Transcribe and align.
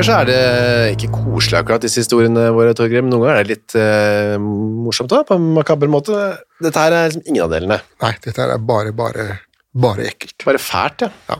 Ganger 0.00 0.08
så 0.08 0.16
er 0.20 0.28
det 0.28 0.94
ikke 0.94 1.10
koselig 1.12 1.58
akkurat 1.60 1.84
disse 1.84 2.02
historiene 2.02 2.46
våre, 2.54 2.72
Torgrim. 2.76 3.08
Noen 3.10 3.26
ganger 3.26 3.40
er 3.40 3.46
det 3.46 3.56
litt 3.56 3.76
uh, 3.76 4.36
morsomt 4.40 5.12
òg, 5.12 5.26
på 5.28 5.36
en 5.36 5.50
makaber 5.56 5.90
måte. 5.92 6.16
Dette 6.62 6.80
her 6.80 6.96
er 6.96 7.10
liksom 7.10 7.26
ingen 7.28 7.44
av 7.44 7.52
delene. 7.52 7.80
Nei, 8.02 8.12
dette 8.24 8.40
her 8.40 8.54
er 8.54 8.62
bare, 8.70 8.94
bare, 8.96 9.26
bare 9.76 10.08
ekkelt. 10.08 10.38
Bare 10.46 10.62
fælt, 10.62 11.04
ja. 11.04 11.10
ja. 11.28 11.38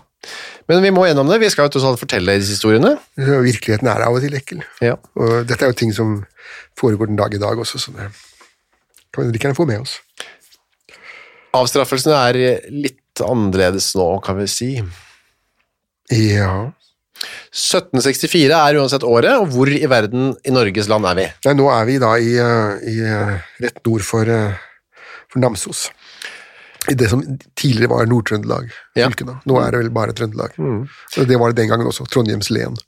Men 0.71 0.85
vi 0.85 0.93
må 0.95 1.07
gjennom 1.09 1.31
det. 1.31 1.41
Vi 1.43 1.51
skal 1.53 1.69
jo 1.69 1.75
tross 1.75 1.87
alt 1.89 2.03
fortelle 2.03 2.37
disse 2.41 2.59
historiene. 2.59 2.95
Virkeligheten 3.17 3.89
er 3.91 4.05
av 4.07 4.19
og 4.19 4.25
til 4.25 4.37
ekkel. 4.37 4.65
Ja. 4.85 4.99
Og 5.17 5.49
dette 5.49 5.65
er 5.65 5.73
jo 5.73 5.79
ting 5.81 5.95
som 5.97 6.19
foregår 6.79 7.11
den 7.11 7.21
dag 7.21 7.33
i 7.35 7.41
dag 7.41 7.59
også, 7.61 7.81
så 7.81 7.95
det 7.97 8.11
kan 9.11 9.25
vi 9.25 9.33
like 9.33 9.49
gjerne 9.49 9.59
få 9.59 9.67
med 9.67 9.83
oss. 9.83 9.97
Avstraffelsene 11.57 12.19
er 12.29 12.69
litt 12.71 13.25
annerledes 13.25 13.89
nå, 13.99 14.07
kan 14.23 14.39
vi 14.39 14.47
si. 14.51 14.75
Ja 16.15 16.71
1764 17.51 18.57
er 18.57 18.79
uansett 18.81 19.05
året, 19.07 19.33
og 19.37 19.51
hvor 19.53 19.71
i 19.71 19.85
verden 19.91 20.33
i 20.47 20.53
Norges 20.55 20.89
land 20.91 21.09
er 21.11 21.17
vi? 21.19 21.29
Nei, 21.47 21.55
nå 21.59 21.69
er 21.75 21.89
vi 21.89 21.97
da 22.03 22.13
i, 22.17 22.35
eh, 22.41 22.91
i 22.93 22.97
eh, 23.05 23.33
rett 23.65 23.81
nord 23.87 24.05
for, 24.07 24.29
eh, 24.31 24.61
for 25.29 25.43
Namsos. 25.43 25.89
I 26.89 26.97
det 26.97 27.11
som 27.13 27.21
tidligere 27.61 27.91
var 27.93 28.09
Nord-Trøndelag. 28.09 28.71
Ja. 28.97 29.11
Nå 29.11 29.59
er 29.61 29.75
det 29.75 29.83
vel 29.83 29.91
bare 29.93 30.15
Trøndelag. 30.17 30.55
Mm. 30.57 30.87
Det 31.29 31.37
var 31.39 31.53
det 31.53 31.61
den 31.61 31.69
gangen 31.69 31.91
også. 31.91 32.07
Trondheimslen. 32.09 32.79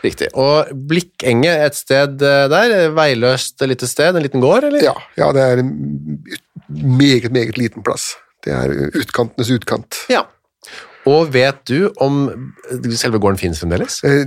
Riktig. 0.00 0.30
Og 0.38 0.70
Blikkenge, 0.88 1.50
et 1.66 1.76
sted 1.76 2.16
der, 2.22 2.88
veiløst 2.96 3.60
lite 3.66 3.88
sted, 3.90 4.16
en 4.16 4.24
liten 4.24 4.40
gård, 4.40 4.64
eller? 4.70 4.80
Ja, 4.80 4.94
ja, 5.18 5.28
det 5.36 5.44
er 5.44 5.60
en 5.60 5.74
meget, 6.70 7.28
meget 7.34 7.60
liten 7.60 7.84
plass. 7.84 8.14
Det 8.46 8.54
er 8.54 8.72
utkantenes 8.96 9.52
utkant. 9.52 10.06
Ja. 10.08 10.24
Og 11.08 11.30
vet 11.32 11.58
du 11.70 11.88
om 12.04 12.16
selve 12.98 13.20
gården 13.22 13.38
finnes 13.40 13.60
fremdeles? 13.62 13.98
Eh, 14.04 14.26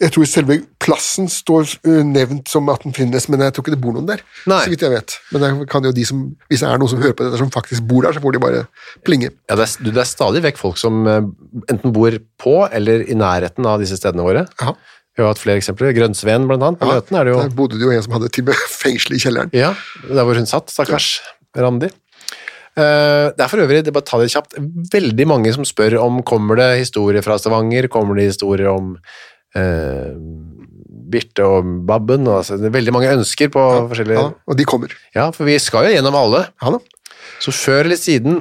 Jeg 0.00 0.12
tror 0.14 0.28
selve 0.30 0.56
plassen 0.80 1.26
står 1.28 1.66
eh, 1.84 2.00
nevnt 2.08 2.48
som 2.48 2.68
at 2.72 2.84
den 2.86 2.94
finnes, 2.96 3.26
men 3.28 3.42
jeg 3.44 3.52
tror 3.56 3.66
ikke 3.66 3.74
det 3.74 3.80
bor 3.82 3.96
noen 3.96 4.06
der. 4.08 4.22
Nei. 4.48 4.62
Så 4.64 4.72
vidt 4.72 4.84
jeg 4.86 4.94
vet. 4.94 5.16
Men 5.34 5.44
det 5.44 5.50
kan 5.72 5.84
jo 5.84 5.92
de 5.96 6.04
som, 6.08 6.22
hvis 6.48 6.62
det 6.64 6.70
er 6.70 6.80
noen 6.80 6.92
som 6.94 7.02
hører 7.02 7.16
på 7.18 7.26
dette 7.26 7.40
som 7.42 7.50
faktisk 7.52 7.84
bor 7.90 8.06
der, 8.06 8.16
så 8.16 8.22
får 8.24 8.36
de 8.38 8.42
bare 8.46 8.62
plinge. 9.06 9.32
Ja, 9.50 9.58
det 9.60 9.66
er, 9.66 9.74
du, 9.84 9.90
det 9.92 10.00
er 10.04 10.08
stadig 10.08 10.42
vekk 10.46 10.60
folk 10.62 10.80
som 10.80 11.02
eh, 11.10 11.20
enten 11.74 11.92
bor 11.96 12.16
på 12.40 12.54
eller 12.70 13.04
i 13.04 13.18
nærheten 13.18 13.68
av 13.68 13.82
disse 13.84 13.98
stedene 14.00 14.24
våre. 14.24 14.46
Aha. 14.64 14.76
Vi 15.18 15.24
har 15.24 15.32
hatt 15.34 15.40
flere 15.42 15.58
eksempler. 15.60 15.90
Grønnsveen, 15.92 16.46
blant 16.48 16.62
annet. 16.64 16.80
På 16.80 16.86
Ja, 16.88 17.00
Løten 17.00 17.16
er 17.18 17.26
det 17.26 17.32
jo 17.34 17.40
Der 17.42 17.56
bodde 17.58 17.76
det 17.80 17.84
jo 17.84 17.90
en 17.92 18.04
som 18.06 18.14
hadde 18.16 18.30
til 18.32 18.46
og 18.46 18.52
med 18.54 18.60
fengsel 18.84 19.18
i 19.18 19.20
kjelleren. 19.20 19.50
Ja, 19.58 19.74
der 20.06 20.22
hvor 20.24 20.38
hun 20.38 20.48
satt, 20.48 20.70
stakkars 20.72 21.10
Randi. 21.58 21.90
Eh, 22.80 23.26
det 23.36 23.44
er 23.44 23.50
for 23.50 23.62
øvrig, 23.62 23.82
det 23.84 23.94
bare 23.94 24.06
ta 24.08 24.20
det 24.20 24.30
kjapt, 24.32 24.56
veldig 24.94 25.26
mange 25.28 25.52
som 25.56 25.66
spør 25.68 25.98
om 26.00 26.22
kommer 26.26 26.60
det 26.60 26.70
historier 26.84 27.24
fra 27.24 27.36
Stavanger, 27.40 27.90
kommer 27.92 28.18
det 28.18 28.30
historier 28.30 28.70
om 28.72 28.94
eh, 29.58 30.14
Birte 31.10 31.46
og 31.46 31.66
Babben, 31.88 32.28
og 32.30 32.40
altså, 32.40 32.58
det 32.60 32.70
er 32.70 32.76
veldig 32.78 32.94
mange 32.94 33.12
ønsker 33.18 33.50
på 33.52 33.66
forskjellige 33.90 34.22
Ja, 34.22 34.30
og 34.46 34.58
de 34.58 34.66
kommer. 34.68 34.94
Ja, 35.16 35.28
for 35.34 35.48
vi 35.48 35.58
skal 35.62 35.88
jo 35.88 35.96
gjennom 35.96 36.16
alle. 36.18 36.46
Ja. 36.62 36.78
Så 37.42 37.54
før 37.56 37.84
eller 37.84 37.98
siden, 37.98 38.40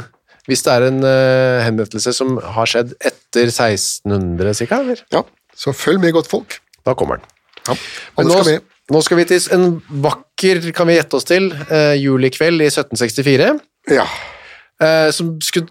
hvis 0.50 0.64
det 0.66 0.74
er 0.76 0.88
en 0.88 1.04
uh, 1.06 1.62
henvendelse 1.66 2.14
som 2.16 2.38
har 2.56 2.70
skjedd 2.70 2.96
etter 3.00 3.50
1600 3.50 4.58
cirka, 4.58 4.82
eller? 4.84 5.02
Ja, 5.14 5.24
så 5.58 5.74
følg 5.76 6.02
med, 6.02 6.14
godt 6.16 6.30
folk. 6.32 6.60
da 6.86 6.96
kommer 6.98 7.20
den. 7.20 7.26
Ja, 7.68 7.76
nå, 8.24 8.38
skal 8.44 8.62
nå 8.90 9.02
skal 9.06 9.20
vi 9.20 9.26
til 9.30 9.50
en 9.54 9.68
vakker, 10.06 10.62
kan 10.74 10.90
vi 10.90 10.98
gjette 10.98 11.20
oss 11.20 11.28
til, 11.30 11.52
uh, 11.70 11.96
julikveld 12.00 12.64
i 12.66 12.70
1764, 12.70 13.52
Ja. 13.90 14.06
eh, 14.82 15.10
som 15.16 15.34
skulle 15.44 15.68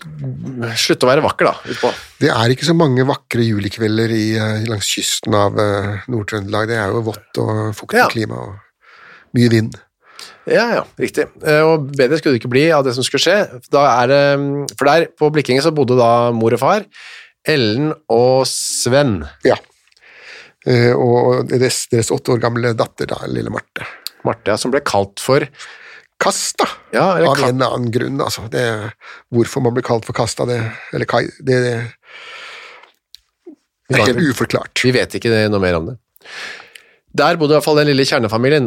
slutte 0.77 1.07
å 1.07 1.11
være 1.11 1.25
vakker 1.25 1.49
da, 1.49 1.55
utpå. 1.73 1.91
Det 2.21 2.31
er 2.35 2.53
ikke 2.55 2.67
så 2.69 2.75
mange 2.77 3.07
vakre 3.09 3.45
julikvelder 3.47 4.11
i, 4.13 4.25
eh, 4.37 4.65
langs 4.69 4.89
kysten 4.93 5.35
av 5.39 5.59
eh, 5.63 6.01
Nord-Trøndelag. 6.13 6.69
Det 6.69 6.77
er 6.77 6.89
jo 6.93 7.05
vått 7.09 7.39
og 7.45 7.75
fuktig 7.79 8.03
Ja. 8.03 8.09
klima 8.13 8.41
og 8.49 8.59
mye 9.39 9.49
vind. 9.53 9.79
Ja, 10.49 10.67
ja, 10.81 10.85
riktig. 10.99 11.27
Eh, 11.45 11.61
Og 11.63 11.91
bedre 11.97 12.17
skulle 12.19 12.35
det 12.37 12.43
ikke 12.43 12.51
bli 12.53 12.67
av 12.73 12.85
det 12.85 12.95
som 12.97 13.05
skulle 13.05 13.21
skje. 13.21 13.39
Det, 13.69 14.77
for 14.77 14.85
der 14.89 15.07
på 15.19 15.31
Blikkingen 15.33 15.63
så 15.63 15.73
bodde 15.77 15.97
da 15.99 16.31
mor 16.33 16.53
og 16.57 16.61
far, 16.63 16.85
Ellen 17.47 17.93
og 18.11 18.47
Sven. 18.49 19.23
Ja. 19.45 19.57
Eh, 20.67 20.93
og 20.97 21.49
deres, 21.49 21.87
deres 21.93 22.11
åtte 22.13 22.33
år 22.35 22.41
gamle 22.43 22.75
datter, 22.77 23.07
da, 23.09 23.21
lille 23.31 23.49
Marte. 23.53 23.87
Marte, 24.27 24.51
ja, 24.53 24.57
som 24.61 24.73
ble 24.75 24.81
kalt 24.85 25.21
for 25.23 25.45
Kasta, 26.19 26.67
Ja, 26.91 27.13
av 27.15 27.39
en 27.39 27.55
eller 27.55 27.75
annen 27.77 27.93
grunn. 27.95 28.21
Altså. 28.21 28.49
Det, 28.51 28.63
hvorfor 29.31 29.63
man 29.63 29.77
blir 29.77 29.87
kalt 29.87 30.07
for 30.09 30.17
Kasta, 30.17 30.47
det, 30.49 30.59
eller 30.93 31.07
Kai, 31.09 31.29
det, 31.39 31.59
det 33.89 34.01
er 34.01 34.09
helt 34.11 34.25
uforklart. 34.33 34.83
Vi 34.83 34.91
vet 34.95 35.15
ikke 35.15 35.31
noe 35.49 35.63
mer 35.63 35.79
om 35.79 35.93
det. 35.93 35.99
Der 37.19 37.39
bodde 37.41 37.55
i 37.55 37.57
hvert 37.57 37.65
fall 37.65 37.79
den 37.81 37.89
lille 37.89 38.05
kjernefamilien. 38.05 38.67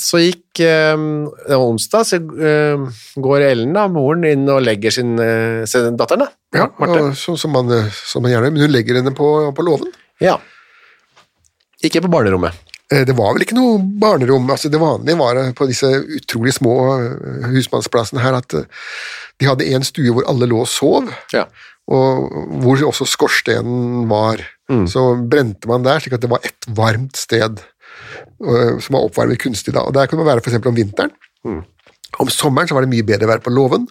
Så 0.00 0.20
gikk 0.22 0.60
Det 0.60 1.56
var 1.56 1.64
onsdag, 1.64 2.06
så 2.06 2.20
går 2.22 3.46
Ellen, 3.48 3.72
da, 3.74 3.88
moren, 3.90 4.22
inn 4.28 4.46
og 4.52 4.62
legger 4.62 4.94
sin, 4.94 5.16
uh, 5.18 5.64
sin 5.68 5.98
datteren, 5.98 6.22
da. 6.22 6.30
Ja, 6.54 6.68
og, 6.70 7.16
som 7.18 7.50
man, 7.50 7.72
som 7.96 8.22
man 8.22 8.30
gjerne 8.34 8.52
Men 8.52 8.66
hun 8.66 8.74
legger 8.74 9.00
henne 9.00 9.14
på, 9.16 9.26
på 9.56 9.64
låven. 9.66 9.88
Ja. 10.22 10.36
Ikke 11.82 12.04
på 12.04 12.12
barnerommet. 12.12 12.54
Eh, 12.92 13.04
Det 13.08 13.14
var 13.16 13.32
vel 13.34 13.44
ikke 13.46 13.56
noe 13.56 13.78
barnerom. 14.02 14.48
altså 14.52 14.68
Det 14.70 14.80
vanlige 14.82 15.18
var 15.18 15.38
eh, 15.40 15.52
på 15.56 15.66
disse 15.70 15.88
utrolig 16.18 16.52
små 16.58 16.74
eh, 16.98 17.48
husmannsplassene 17.54 18.20
her 18.22 18.36
at 18.38 18.52
de 18.52 19.48
hadde 19.48 19.66
en 19.72 19.84
stue 19.86 20.12
hvor 20.12 20.26
alle 20.28 20.46
lå 20.50 20.60
og 20.62 20.68
sov, 20.70 21.08
Ja. 21.32 21.46
og 21.88 22.28
hvor 22.62 22.82
også 22.92 23.06
skorstenen 23.08 24.08
var. 24.12 24.42
Så 24.88 25.02
brente 25.28 25.68
man 25.68 25.82
der, 25.84 25.98
slik 26.00 26.14
at 26.16 26.22
det 26.22 26.30
var 26.32 26.40
ett 26.48 26.64
varmt 26.72 27.16
sted 27.20 27.58
som 28.40 28.94
var 28.96 29.02
oppvarmet 29.04 29.38
kunstig. 29.42 29.74
da, 29.74 29.82
og 29.84 29.92
Der 29.92 30.06
kunne 30.06 30.24
man 30.24 30.30
være 30.36 30.40
eksempel 30.46 30.70
om 30.70 30.78
vinteren. 30.78 31.10
Om 32.18 32.28
sommeren 32.32 32.68
så 32.68 32.74
var 32.74 32.82
det 32.86 32.90
mye 32.92 33.04
bedre 33.04 33.26
å 33.26 33.32
være 33.32 33.44
på 33.44 33.52
låven, 33.52 33.84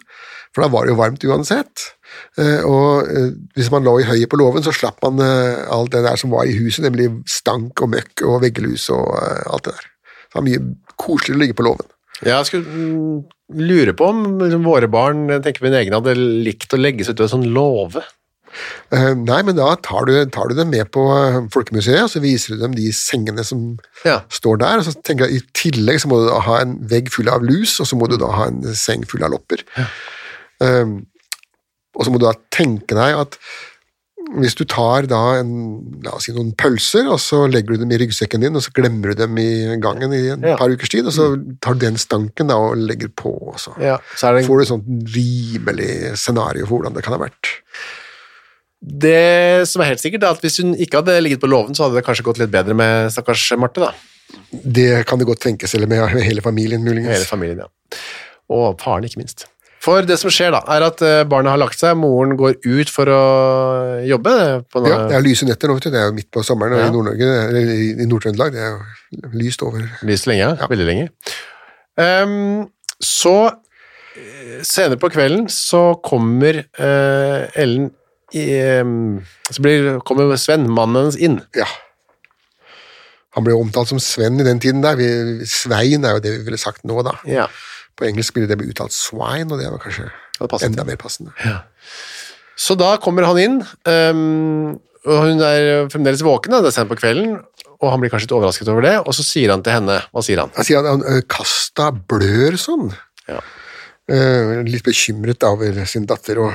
for 0.54 0.62
da 0.64 0.68
var 0.72 0.84
det 0.86 0.90
jo 0.94 0.98
varmt 0.98 1.22
uansett. 1.28 1.92
Eh, 2.38 2.62
Og 2.64 3.08
eh, 3.08 3.30
hvis 3.56 3.70
man 3.72 3.84
lå 3.84 3.98
i 4.00 4.06
høyet 4.08 4.30
på 4.32 4.38
låven, 4.40 4.64
så 4.64 4.72
slapp 4.72 5.02
man 5.04 5.20
eh, 5.24 5.66
alt 5.72 5.92
det 5.92 6.04
der 6.06 6.16
som 6.20 6.30
var 6.32 6.48
i 6.48 6.56
huset, 6.56 6.84
nemlig 6.86 7.10
stank 7.28 7.82
og 7.84 7.92
møkk 7.92 8.24
og 8.28 8.40
veggelus 8.46 8.88
og 8.94 9.12
alt 9.52 9.68
det 9.68 9.74
der. 9.76 9.90
Så 10.32 10.32
det 10.32 10.40
var 10.40 10.48
mye 10.48 10.62
koseligere 10.96 11.36
å 11.38 11.42
ligge 11.44 11.58
på 11.58 11.66
låven. 11.68 11.88
Ja, 12.22 12.38
jeg 12.40 12.46
skulle, 12.52 13.22
lure 13.52 13.92
på 13.98 14.06
om 14.08 14.22
liksom, 14.40 14.62
våre 14.64 14.88
barn 14.88 15.26
jeg 15.28 15.42
tenker 15.44 15.64
min 15.66 15.74
egen, 15.76 15.92
hadde 15.98 16.14
likt 16.16 16.72
å 16.72 16.80
legges 16.80 17.10
ut 17.10 17.18
i 17.20 17.24
en 17.26 17.32
sånn 17.34 17.48
låve. 17.52 18.00
Nei, 18.92 19.38
men 19.48 19.56
da 19.56 19.70
tar 19.80 20.04
du, 20.04 20.12
tar 20.28 20.50
du 20.50 20.54
dem 20.58 20.68
med 20.72 20.90
på 20.92 21.00
Folkemuseet, 21.54 22.02
og 22.04 22.10
så 22.12 22.20
viser 22.20 22.52
du 22.54 22.60
dem 22.60 22.74
de 22.76 22.90
sengene 22.92 23.44
som 23.48 23.78
Ja. 24.04 24.18
står 24.28 24.58
der. 24.60 24.78
Og 24.82 24.84
så 24.84 24.92
tenker 25.00 25.24
jeg, 25.28 25.40
I 25.40 25.46
tillegg 25.56 26.00
så 26.02 26.08
må 26.12 26.18
du 26.20 26.26
da 26.28 26.40
ha 26.44 26.58
en 26.60 26.74
vegg 26.88 27.08
full 27.12 27.28
av 27.32 27.42
lus, 27.44 27.78
og 27.80 27.88
så 27.88 27.96
må 27.96 28.08
du 28.12 28.18
da 28.20 28.28
ha 28.28 28.46
en 28.50 28.60
seng 28.76 29.06
full 29.08 29.24
av 29.24 29.32
lopper. 29.32 29.64
Um, 30.60 31.06
og 31.96 32.04
så 32.06 32.10
må 32.14 32.18
du 32.20 32.26
da 32.28 32.34
tenke 32.54 32.96
deg 32.96 33.18
at 33.26 33.38
hvis 34.38 34.54
du 34.56 34.62
tar 34.70 35.04
da 35.10 35.18
en, 35.40 35.48
la 36.04 36.12
oss 36.14 36.24
si 36.28 36.32
noen 36.32 36.52
pølser, 36.56 37.08
og 37.10 37.18
så 37.20 37.42
legger 37.50 37.74
du 37.74 37.82
dem 37.82 37.90
i 37.92 37.98
ryggsekken 38.00 38.40
din, 38.44 38.54
og 38.56 38.62
så 38.64 38.70
glemmer 38.72 39.10
du 39.12 39.18
dem 39.24 39.34
i 39.42 39.48
gangen 39.82 40.14
i 40.14 40.20
en 40.32 40.46
Ja. 40.46 40.54
par 40.56 40.70
ukers 40.70 40.88
tid, 40.92 41.04
og 41.10 41.12
så 41.12 41.26
tar 41.60 41.74
du 41.74 41.82
den 41.82 41.98
stanken 42.00 42.48
da 42.48 42.54
og 42.56 42.78
legger 42.78 43.10
på, 43.10 43.32
og 43.50 43.58
så 43.60 43.74
Ja, 43.82 43.98
så 44.16 44.30
det, 44.36 44.46
får 44.46 44.56
du 44.56 44.62
et 44.62 44.70
sånt 44.70 44.86
rimelig 45.16 45.90
scenario 46.22 46.64
for 46.66 46.78
hvordan 46.78 46.94
det 46.94 47.02
kan 47.04 47.12
ha 47.18 47.20
vært. 47.26 47.50
det 48.82 49.66
som 49.68 49.82
er 49.82 49.92
helt 49.92 50.00
sikkert, 50.02 50.22
er 50.24 50.34
at 50.34 50.40
hvis 50.42 50.58
hun 50.62 50.72
ikke 50.74 51.02
hadde 51.02 51.18
ligget 51.22 51.40
på 51.42 51.50
låven, 51.50 51.74
så 51.74 51.84
hadde 51.86 52.00
det 52.00 52.06
kanskje 52.06 52.24
gått 52.26 52.38
litt 52.42 52.50
bedre 52.54 52.74
med 52.74 53.12
stakkars 53.14 53.44
Marte, 53.58 53.80
da. 53.84 53.92
Det 54.64 55.04
kan 55.06 55.18
det 55.20 55.26
godt 55.28 55.42
tenkes, 55.44 55.74
eller 55.74 55.86
med 55.90 56.08
hele 56.22 56.40
familien, 56.42 56.82
muligens. 56.82 57.12
Hele 57.18 57.28
familien, 57.28 57.58
ja. 57.66 57.98
Og 58.50 58.78
faren, 58.80 59.04
ikke 59.04 59.20
minst. 59.20 59.46
For 59.82 60.06
det 60.06 60.14
som 60.20 60.30
skjer, 60.30 60.52
da, 60.54 60.60
er 60.70 60.84
at 60.86 61.00
barna 61.02 61.28
barnet 61.32 61.52
har 61.56 61.60
lagt 61.64 61.80
seg, 61.80 61.96
moren 61.98 62.36
går 62.38 62.60
ut 62.62 62.90
for 62.92 63.10
å 63.10 63.22
jobbe. 64.06 64.34
På 64.70 64.82
Ja, 64.86 65.00
det 65.10 65.16
er 65.18 65.24
lyse 65.26 65.48
netter 65.48 65.70
nå, 65.70 65.74
vet 65.78 65.88
du. 65.88 65.90
Det 65.90 65.98
er 65.98 66.06
jo 66.06 66.14
midt 66.14 66.30
på 66.30 66.44
sommeren 66.46 66.78
Ja. 66.78 66.86
i 66.86 66.92
Nord-Norge, 66.94 67.30
i 67.98 68.06
Nord-Trøndelag. 68.06 68.52
Det 68.54 68.62
er 68.62 68.76
jo 68.76 69.32
lyst 69.34 69.64
over. 69.66 69.88
Lyst 70.06 70.28
lenge, 70.30 70.54
Ja. 70.60 70.68
veldig 70.70 70.86
lenge. 70.86 71.08
Um, 71.98 72.70
så 73.02 73.52
eh, 74.16 74.62
senere 74.62 74.96
på 75.02 75.10
kvelden 75.12 75.48
så 75.50 76.00
kommer 76.02 76.62
uh, 76.78 77.50
Ellen 77.58 77.90
i, 78.32 78.46
um, 78.80 79.20
Så 79.50 79.60
blir, 79.60 79.98
kommer 80.06 80.36
Sven, 80.40 80.70
mannen 80.70 81.02
hennes, 81.02 81.18
inn. 81.20 81.40
Ja. 81.58 81.66
Han 83.36 83.44
ble 83.44 83.56
omtalt 83.56 83.88
som 83.88 84.00
Sven 84.00 84.40
i 84.40 84.44
den 84.46 84.60
tiden 84.60 84.82
der. 84.84 84.96
Vi, 84.96 85.44
Svein 85.48 86.04
er 86.04 86.16
jo 86.16 86.24
det 86.24 86.32
vi 86.38 86.44
ville 86.46 86.60
sagt 86.60 86.84
nå, 86.88 87.02
da. 87.04 87.16
Ja, 87.28 87.46
På 87.98 88.06
engelsk 88.08 88.36
blir 88.36 88.48
det 88.50 88.58
uttalt 88.64 88.94
swine, 88.94 89.50
og 89.52 89.60
det 89.60 89.68
var 89.70 89.82
kanskje 89.82 90.08
det 90.40 90.62
enda 90.66 90.86
mer 90.88 90.98
passende. 91.00 91.34
Så 92.58 92.76
da 92.78 92.94
kommer 93.02 93.26
han 93.26 93.40
inn, 93.40 93.60
um, 93.88 94.74
og 95.02 95.24
hun 95.26 95.42
er 95.42 95.88
fremdeles 95.90 96.22
våken, 96.24 96.54
det 96.62 96.70
er 96.70 96.76
sent 96.76 96.90
på 96.90 96.98
kvelden, 97.00 97.40
og 97.82 97.90
han 97.90 98.02
blir 98.02 98.12
kanskje 98.12 98.28
litt 98.28 98.36
overrasket 98.36 98.70
over 98.70 98.84
det, 98.86 98.96
og 99.02 99.16
så 99.16 99.24
sier 99.26 99.50
han 99.50 99.64
til 99.66 99.74
henne 99.74 99.98
Hva 100.14 100.22
sier 100.22 100.38
han? 100.44 100.52
Han 100.54 100.66
sier 100.66 100.78
at 100.78 100.90
han 100.92 101.02
ø, 101.02 101.16
Kasta 101.30 101.88
blør 101.90 102.58
sånn. 102.60 102.92
Ja. 103.26 103.40
Uh, 104.10 104.60
litt 104.66 104.84
bekymret 104.86 105.42
over 105.46 105.80
sin 105.90 106.06
datter. 106.06 106.38
Og, 106.44 106.54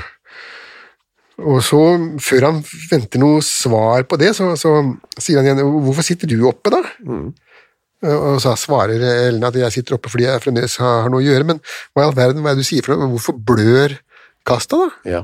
og 1.44 1.60
så, 1.66 1.82
før 2.24 2.48
han 2.48 2.62
venter 2.92 3.22
noe 3.24 3.44
svar 3.44 4.08
på 4.08 4.20
det, 4.22 4.32
så, 4.38 4.54
så 4.60 4.78
sier 5.20 5.42
han 5.42 5.50
igjen 5.50 5.66
'Hvorfor 5.66 6.08
sitter 6.08 6.32
du 6.32 6.40
oppe, 6.48 6.72
da?' 6.78 6.86
Eh, 6.86 7.28
Og 8.06 8.38
så 8.44 8.54
svarer 8.60 9.02
Ellen 9.02 9.44
at 9.48 9.56
'jeg 9.58 9.74
sitter 9.74 9.96
oppe 9.96 10.10
fordi 10.10 10.28
jeg 10.28 10.44
fremdeles 10.44 10.76
har, 10.78 11.02
har 11.02 11.10
noe 11.10 11.24
å 11.24 11.26
gjøre', 11.26 11.48
men 11.50 11.62
hva 11.96 12.04
i 12.04 12.06
all 12.06 12.14
verden 12.14 12.44
hva 12.44 12.52
er 12.52 12.60
det 12.60 12.62
du 12.62 12.70
sier 12.70 12.86
for 12.86 12.94
noe? 12.94 13.10
Hvorfor 13.16 13.34
blør 13.34 13.98
Kasta, 14.46 14.78
da? 14.78 14.90
Ja. 15.04 15.24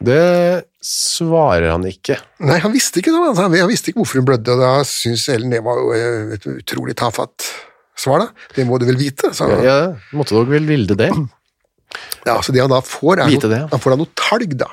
Det 0.00 0.64
svarer 0.82 1.68
han 1.70 1.84
ikke. 1.84 2.16
Nei, 2.40 2.56
han 2.64 2.72
visste 2.72 3.02
ikke 3.02 3.12
det. 3.12 3.20
altså. 3.20 3.44
Han, 3.44 3.68
visste 3.68 3.92
ikke 3.92 4.00
hvorfor 4.00 4.22
hun 4.22 4.28
blødde, 4.30 4.54
og 4.56 4.62
da 4.64 4.70
syns 4.88 5.28
Ellen 5.28 5.52
det 5.52 5.60
var 5.62 5.76
eh, 5.94 6.32
et 6.38 6.46
utrolig 6.48 6.96
tafatt 6.96 7.44
svar, 8.00 8.24
da. 8.24 8.46
Det 8.56 8.64
må 8.66 8.80
du 8.80 8.86
vel 8.88 8.98
vite? 8.98 9.34
Så. 9.36 9.46
Ja, 9.52 9.60
Ja, 9.60 9.76
måtte 10.16 10.34
dog 10.34 10.48
vel 10.48 10.64
ville 10.66 10.96
det? 10.96 11.12
Ja, 12.24 12.38
så 12.40 12.52
det 12.54 12.62
han 12.62 12.72
da 12.72 12.80
får, 12.84 13.20
er 13.20 13.28
noe, 13.28 13.50
det, 13.50 13.60
ja. 13.60 13.68
han 13.70 13.82
får 13.82 13.92
da 13.92 14.00
noe 14.00 14.14
talg, 14.18 14.56
da. 14.60 14.70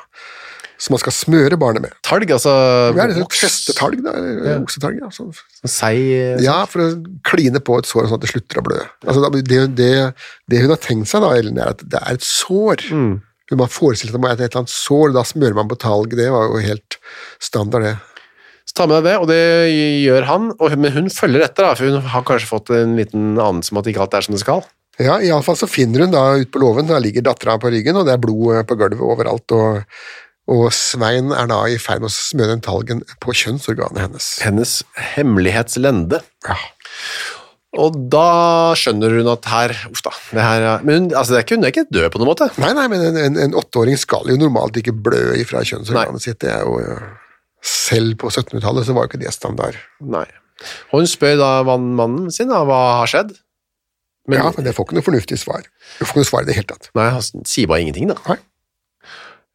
Som 0.78 0.94
man 0.94 1.02
skal 1.02 1.16
smøre 1.16 1.58
barnet 1.58 1.82
med. 1.82 1.94
Talg, 2.06 2.30
altså 2.36 2.52
Det 2.94 3.02
er 3.02 3.14
et 3.16 3.22
voks- 3.22 3.40
festetalg, 3.42 4.04
da. 4.06 4.12
Ja. 4.46 4.58
Oksetalg, 4.62 5.00
ja. 5.02 5.08
sånn. 5.14 5.32
Sei 5.66 5.96
ja, 6.44 6.60
for 6.70 6.84
å 6.84 6.90
kline 7.26 7.62
på 7.66 7.80
et 7.82 7.90
sår 7.90 8.06
sånn 8.10 8.20
at 8.20 8.26
det 8.26 8.30
slutter 8.30 8.62
å 8.62 8.66
blø. 8.68 8.78
Altså, 9.08 9.32
det, 9.42 9.64
det, 9.74 9.94
det 10.46 10.62
hun 10.62 10.76
har 10.76 10.82
tenkt 10.84 11.10
seg, 11.10 11.26
da, 11.26 11.32
Ellen, 11.40 11.58
er 11.58 11.74
at 11.74 11.82
det 11.82 11.98
er 12.04 12.20
et 12.20 12.28
sår. 12.28 12.86
Mm. 12.94 13.16
Hun 13.50 13.64
har 13.64 13.72
forestilt 13.72 14.12
seg 14.14 14.20
at 14.20 14.38
det 14.38 14.46
er 14.46 14.52
et 14.52 14.54
eller 14.54 14.66
annet 14.66 14.76
sår, 14.76 15.16
da 15.18 15.26
smører 15.26 15.58
man 15.58 15.72
på 15.72 15.80
talg. 15.82 16.14
Det 16.20 16.30
var 16.34 16.52
jo 16.52 16.62
helt 16.62 17.00
standard, 17.42 17.88
det. 17.88 17.96
Så 18.68 18.76
ta 18.82 18.86
med 18.92 19.00
deg 19.00 19.08
det, 19.08 19.18
og 19.24 19.30
det 19.32 19.44
gjør 20.04 20.26
han, 20.28 20.50
og, 20.60 20.74
men 20.78 20.92
hun 20.94 21.06
følger 21.14 21.46
etter, 21.46 21.64
da, 21.64 21.76
for 21.80 21.88
hun 21.88 22.10
har 22.14 22.26
kanskje 22.28 22.50
fått 22.52 22.74
en 22.76 22.98
liten 23.00 23.38
anelse 23.40 23.72
om 23.72 23.80
at 23.80 23.88
ikke 23.88 24.04
alt 24.04 24.18
er 24.20 24.26
som 24.28 24.36
det 24.36 24.44
skal. 24.44 24.66
Ja, 25.00 25.20
iallfall 25.22 25.56
så 25.60 25.70
finner 25.70 26.04
hun 26.04 26.14
da 26.14 26.24
ute 26.42 26.50
på 26.52 26.60
låven, 26.60 26.90
der 26.90 27.00
ligger 27.00 27.24
dattera 27.24 27.56
på 27.62 27.70
ryggen, 27.72 27.96
og 28.00 28.08
det 28.08 28.16
er 28.16 28.22
blod 28.22 28.66
på 28.68 28.78
gulvet 28.80 29.04
overalt, 29.06 29.54
og, 29.56 30.00
og 30.48 30.68
Svein 30.76 31.32
er 31.36 31.48
da 31.52 31.62
i 31.68 31.78
ferd 31.82 32.00
med 32.04 32.10
å 32.12 32.14
smøre 32.16 32.54
den 32.56 32.62
talgen 32.64 33.02
på 33.24 33.34
kjønnsorganet 33.36 34.00
hennes. 34.06 34.28
Hennes 34.46 34.78
hemmelighetslende. 35.16 36.22
Ja. 36.48 36.56
Og 37.78 37.98
da 38.10 38.74
skjønner 38.80 39.12
hun 39.20 39.28
at 39.30 39.46
her, 39.52 39.74
uff 39.92 40.02
da, 40.06 40.14
det 40.34 40.42
her 40.46 40.62
er- 40.66 40.84
Men 40.88 40.96
hun, 41.02 41.10
altså, 41.12 41.34
det 41.36 41.38
er 41.42 41.44
ikke, 41.46 41.56
hun 41.60 41.66
er 41.68 41.74
ikke 41.76 41.86
død 41.92 42.08
på 42.14 42.22
noen 42.22 42.32
måte. 42.32 42.48
Nei, 42.64 42.72
nei, 42.74 42.88
men 42.88 43.02
en, 43.10 43.18
en, 43.26 43.38
en 43.44 43.54
åtteåring 43.60 44.00
skal 44.00 44.24
jo 44.32 44.38
normalt 44.40 44.80
ikke 44.80 44.96
blø 44.96 45.36
ifra 45.38 45.60
Nei. 45.62 45.68
kjønnsorganet 45.70 46.24
sitt. 46.24 46.40
Det 46.40 46.50
er 46.56 46.64
jo. 46.64 46.80
Selv 47.68 48.16
på 48.22 48.30
1700-tallet 48.32 48.88
så 48.88 48.96
var 48.96 49.06
jo 49.06 49.12
ikke 49.12 49.22
det 49.26 49.34
standard. 49.36 49.76
Nei. 50.02 50.26
Og 50.94 51.02
hun 51.04 51.10
spør 51.12 51.36
da 51.38 51.52
mann- 51.68 51.92
mannen 52.00 52.32
sin 52.34 52.50
da, 52.50 52.64
hva 52.66 52.80
har 53.04 53.12
skjedd. 53.12 53.36
Men, 54.28 54.40
ja, 54.42 54.52
men 54.56 54.64
det 54.66 54.74
får 54.76 54.88
ikke 54.88 54.98
noe 54.98 55.06
fornuftig 55.06 55.38
svar. 55.40 55.62
Du 56.00 56.06
får 56.06 56.10
ikke 56.16 56.24
noe 56.24 56.32
svar 56.32 56.42
i 56.44 56.48
det 56.50 56.56
hele 56.58 56.68
tatt. 56.72 56.90
Nei, 56.98 57.10
han 57.14 57.46
sier 57.48 57.68
bare 57.70 57.84
ingenting, 57.84 58.10
da. 58.12 58.18
Nei. 58.32 58.40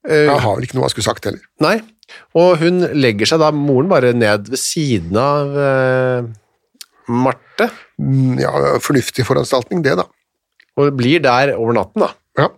Eh, 0.08 0.25
Jeg 0.26 0.40
har 0.43 0.54
vel 0.56 0.64
ikke 0.66 0.75
noe 0.78 0.87
han 0.88 0.93
skulle 0.94 1.06
sagt 1.06 1.25
heller. 1.28 1.43
Nei, 1.62 1.76
og 2.34 2.56
hun 2.62 2.81
legger 2.99 3.28
seg 3.31 3.38
da, 3.43 3.50
moren 3.54 3.88
bare 3.93 4.12
ned 4.16 4.49
ved 4.52 4.58
siden 4.60 5.16
av 5.20 5.56
eh, 5.56 6.31
Marte, 7.12 7.70
Mm, 8.02 8.38
Ja, 8.40 8.50
fornuftig 8.82 9.22
foranstaltning, 9.28 9.82
det, 9.84 9.93
da. 10.00 10.04
og 10.81 10.88
blir 10.99 11.20
der 11.22 11.52
over 11.54 11.76
natten 11.76 12.02
da. 12.02 12.08
Ja, 12.40 12.49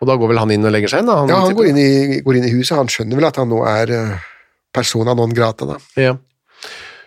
Og 0.00 0.08
da 0.08 0.16
går 0.16 0.30
vel 0.32 0.38
han 0.40 0.50
inn 0.50 0.64
og 0.64 0.72
legger 0.72 0.88
seg 0.88 1.02
inn 1.04 1.10
da? 1.12 1.18
ja 1.28 1.36
han 1.44 1.54
går 1.54 1.68
inn, 1.70 1.78
i, 1.78 2.20
går 2.24 2.38
inn 2.40 2.46
i 2.48 2.52
huset. 2.56 2.72
Han 2.78 2.88
skjønner 2.88 3.18
vel 3.20 3.26
at 3.28 3.36
han 3.36 3.50
nå 3.52 3.60
er 3.68 3.92
eh, 3.92 4.14
persona 4.72 5.12
non 5.14 5.34
grata, 5.36 5.66
da. 5.68 5.76
Ja. 6.00 6.14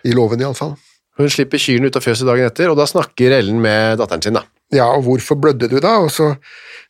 I 0.06 0.12
låven, 0.14 0.40
iallfall. 0.40 0.76
Hun 1.18 1.28
slipper 1.30 1.58
kyrne 1.60 1.90
ut 1.90 1.96
av 1.98 2.04
fjøset 2.06 2.24
dagen 2.30 2.46
etter, 2.46 2.70
og 2.70 2.78
da 2.78 2.86
snakker 2.86 3.34
Ellen 3.40 3.58
med 3.60 3.98
datteren 4.00 4.22
sin 4.24 4.38
da. 4.38 4.44
Ja, 4.74 4.88
og 4.92 5.04
hvorfor 5.06 5.38
blødde 5.40 5.68
du 5.70 5.78
da? 5.82 5.96
Og 6.04 6.10
så 6.14 6.32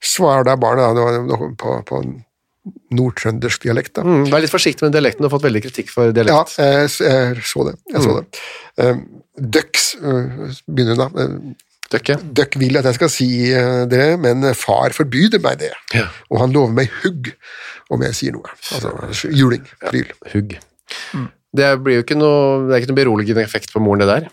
svarer 0.05 0.47
da 0.49 0.57
barnet 0.61 0.97
da, 0.97 1.37
på, 1.61 1.75
på 1.89 2.01
nordtrøndersk 2.95 3.67
dialekt. 3.67 3.95
da. 3.99 4.05
Mm, 4.07 4.25
vær 4.33 4.43
litt 4.45 4.53
forsiktig 4.53 4.87
med 4.87 4.95
dialekten, 4.97 5.23
du 5.25 5.29
har 5.29 5.35
fått 5.35 5.47
veldig 5.47 5.63
kritikk 5.67 5.93
for 5.93 6.09
Ja, 6.09 6.17
dialekt. 6.17 6.57
jeg, 6.59 6.89
jeg 7.05 7.45
så 7.51 7.67
det. 7.69 7.77
Jeg 7.93 8.07
så 8.07 8.17
det. 8.21 8.25
Um, 8.81 9.05
Døks 9.59 9.87
begynner 10.01 10.97
hun 10.97 11.03
da. 11.05 11.29
Døkke. 11.95 12.17
Døkk 12.41 12.57
vil 12.63 12.79
at 12.81 12.89
jeg 12.89 12.97
skal 12.97 13.11
si 13.13 13.29
uh, 13.53 13.85
det, 13.91 14.07
men 14.23 14.47
far 14.57 14.95
forbyr 14.97 15.37
meg 15.45 15.61
det. 15.61 15.73
Ja. 15.95 16.07
Og 16.33 16.41
han 16.41 16.55
lover 16.55 16.73
meg 16.75 16.93
hugg 17.03 17.35
om 17.93 18.03
jeg 18.07 18.17
sier 18.17 18.35
noe. 18.37 18.55
Altså 18.73 19.29
juling. 19.35 19.67
Fryl. 19.85 20.09
Hugg. 20.33 20.57
Det 21.55 21.69
blir 21.85 22.01
jo 22.01 22.07
ikke 22.07 22.17
noe, 22.19 22.65
det 22.67 22.75
er 22.75 22.83
ikke 22.83 22.91
noe 22.95 23.03
beroligende 23.03 23.45
effekt 23.45 23.75
på 23.75 23.83
moren 23.85 24.03
det 24.03 24.09
der. 24.11 24.31